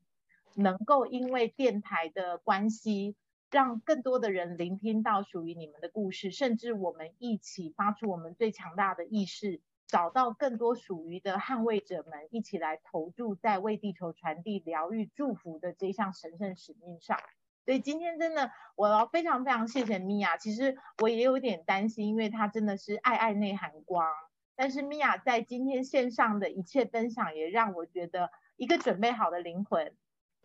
[0.56, 3.14] 能够因为电台的关系，
[3.52, 17.16] 让更多的人聆听到属于你们的故事，甚至我们一起发出我们最强大的意识，找到更多属于的捍卫者们，一起来投注在为地球传递疗愈祝福的这项神圣使命上。
[17.64, 20.36] 所以今天真的，我要非常非常谢谢米娅。
[20.36, 24.06] 其实我也有点担心，因为她真的是爱爱内涵光。
[24.56, 29.96] 但是米娅在今天线上的一切分享，也让我觉得一个准备好的灵魂。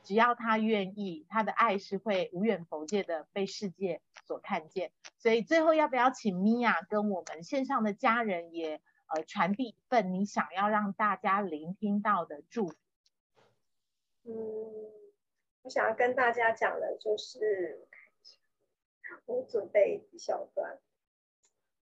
[0.03, 4.91] 只要他愿意，他的爱是会无远佛界的被世界所看见。
[5.17, 12.75] 所以最后要不要请米娅跟我们线上的家人也呃传递一份你想要让大家聆听到的祝福？
[14.25, 14.31] 嗯，
[15.65, 17.87] 我想要跟大家讲的就是，
[19.25, 20.79] 我准备一小段，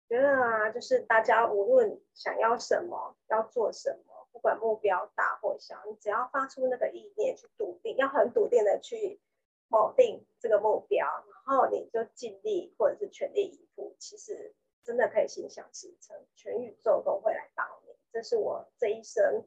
[0.09, 4.29] 觉得啊，就是大家无论想要什么，要做什么。
[4.31, 9.21] 不管目标大或小，你只要发出那个意念去笃定，要很笃定的去
[9.69, 14.55] 否定这个目标，然后你就尽力或者是全力以赴，其实
[14.85, 17.97] 真的可以心想事成，全宇宙都会来帮你。
[18.13, 19.45] 这是我这一生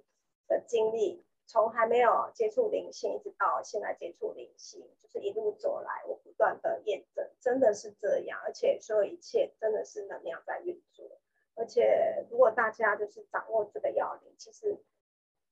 [0.49, 11.09] 的经历，从还没有接触灵性，一直到现在接触灵性，就是一路走来，我不断的验证，真的是这样，而且所有一切真的是能量在运作。
[11.55, 14.77] 而且，如果大家就是掌握这个要领，其实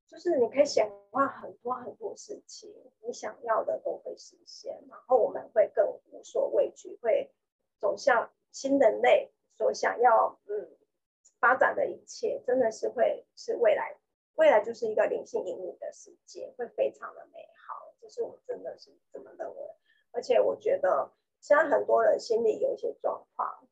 [0.08, 4.84] 就是你可以显化很多很多事情，你想要的都会实现。
[4.88, 7.32] 然后我们会更无所畏惧，会
[7.80, 10.70] 走向新人类所想要嗯
[11.40, 13.98] 发展的一切，真的是会是未来，
[14.36, 17.94] 未来就是一个灵性引领的世界，会非常的美好。
[18.00, 19.76] 这是我真的是这么认为。
[20.12, 21.12] 而且我觉得，
[21.42, 23.68] 现在很多人心里有一些状况，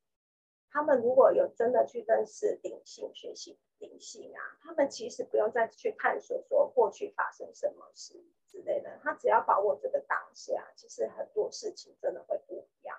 [0.70, 8.14] 他们如果有真的去认识灵性、学习灵性啊，他们其实不用再去探索说过去发生什么事
[8.48, 12.98] 之类的，他只要把握这个当下，其实很多事情真的会不一样，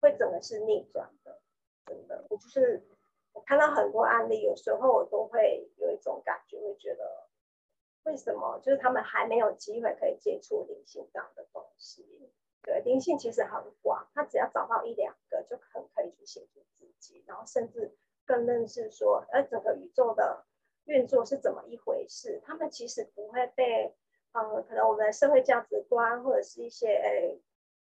[0.00, 1.40] 会整个是逆转的。
[1.86, 2.82] 真的，我就是
[3.34, 7.28] 我看到很多案例，有时候我都会有一种感觉，会觉得
[8.04, 12.32] 为什么就是他们还没有机会可以接触灵性这样的东西。
[12.62, 20.46] 对，灵性其实很广，他只要找到一两个，就很可以去协助自己，然后甚至更认识说，呃，整个宇宙的
[20.84, 22.40] 运作是怎么一回事。
[22.46, 23.94] 他们其实不会被，
[24.32, 27.38] 呃，可能我们的社会价值观或者是一些，呃，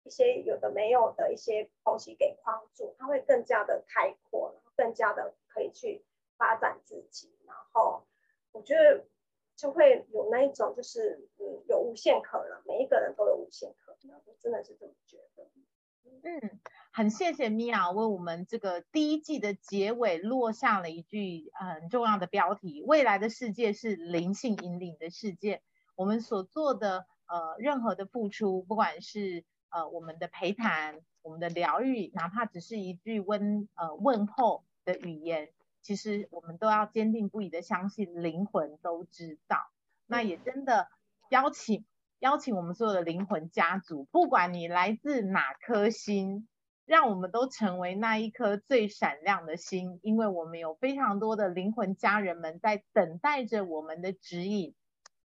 [0.05, 6.04] 一些有的没有的一些东西给框住，他会更加的开阔，更加的可以去
[6.36, 7.30] 发展自己。
[7.44, 8.06] 然后，
[8.52, 9.04] 我觉得
[9.56, 14.22] 就会有那一种，就是嗯，有无限可能，每一个人都有无限可能。
[14.38, 15.46] 真的是这么觉得。
[16.22, 16.60] 嗯，
[16.92, 25.60] 很谢谢米娅为我们这个第一季的结尾落下了一句很重要的标题：未来的世界是灵性引领的世界。
[25.96, 35.51] 我们所做的呃任何的付出，不管是呃我们的陪谈、我们的疗愈，哪怕只是一句温呃问候的语言，
[35.82, 39.59] 其实我们都要坚定不移的相信灵魂都知道。
[40.07, 40.89] 那也真的
[41.28, 41.84] 邀请。
[42.20, 46.49] 邀请我们所有的灵魂家族，不管你来自哪颗星，
[46.84, 54.74] 让我们都成为那一颗最闪亮的星，因为我们有非常多的灵魂家人们在等待着我们的指引，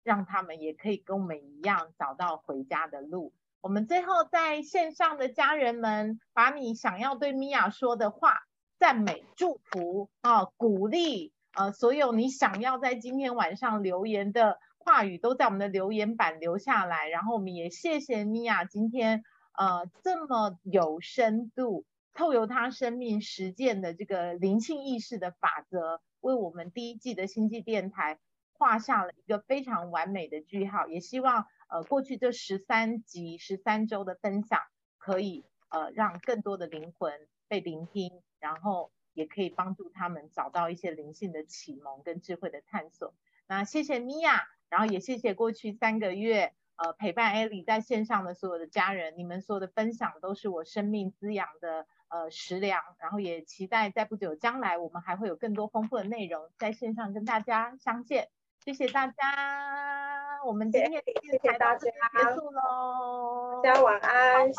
[0.02, 3.32] 让他们也可以跟我们一样找到回家的路。
[3.62, 8.42] 我们最后在线上的家人们，把你想要对米娅说的话、
[8.82, 14.58] 赞美、祝福啊、鼓励，呃，所有你想要在今天晚上留言的。
[14.76, 19.22] 话语都在我们的留言板留下来，然后我们也谢谢米娅今天
[19.56, 28.18] 呃这么有深度，透由她生命实践的这个灵性意识的法则，为我们第一季的星际电台
[28.54, 30.88] 画下了一个非常完美的句号。
[30.88, 34.58] 也希望呃过去这十三集十三周的分享，
[34.98, 37.12] 可以呃让更多的灵魂
[37.46, 38.10] 被聆听，
[38.42, 43.14] 然后也可以帮助他们找到一些灵性的启蒙跟智慧的探索。
[43.46, 44.48] 那谢谢米娅。
[44.68, 52.82] 然后也谢谢过去三个月，呃，陪伴艾莉在线上的所有的家人，你们所有的分享都是我生命滋养的呃食粮。
[52.98, 58.30] 然后也期待在不久将来，我们还会有更多丰富的内容在线上跟大家相见。
[58.64, 61.90] 谢谢大家，我们今天谢谢大家结
[62.34, 64.54] 束喽，大家晚安，谢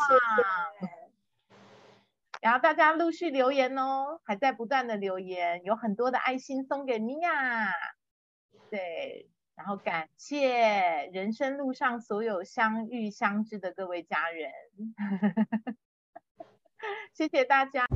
[0.86, 1.03] 谢。
[2.44, 7.72] 然后大家陆续留言哦，还在不断的留言，有很多的爱心送给米娅，
[8.70, 9.30] 对。
[9.56, 14.50] 然后感谢人生路上所有相遇相知的各位家人，
[17.14, 17.86] 谢谢大家。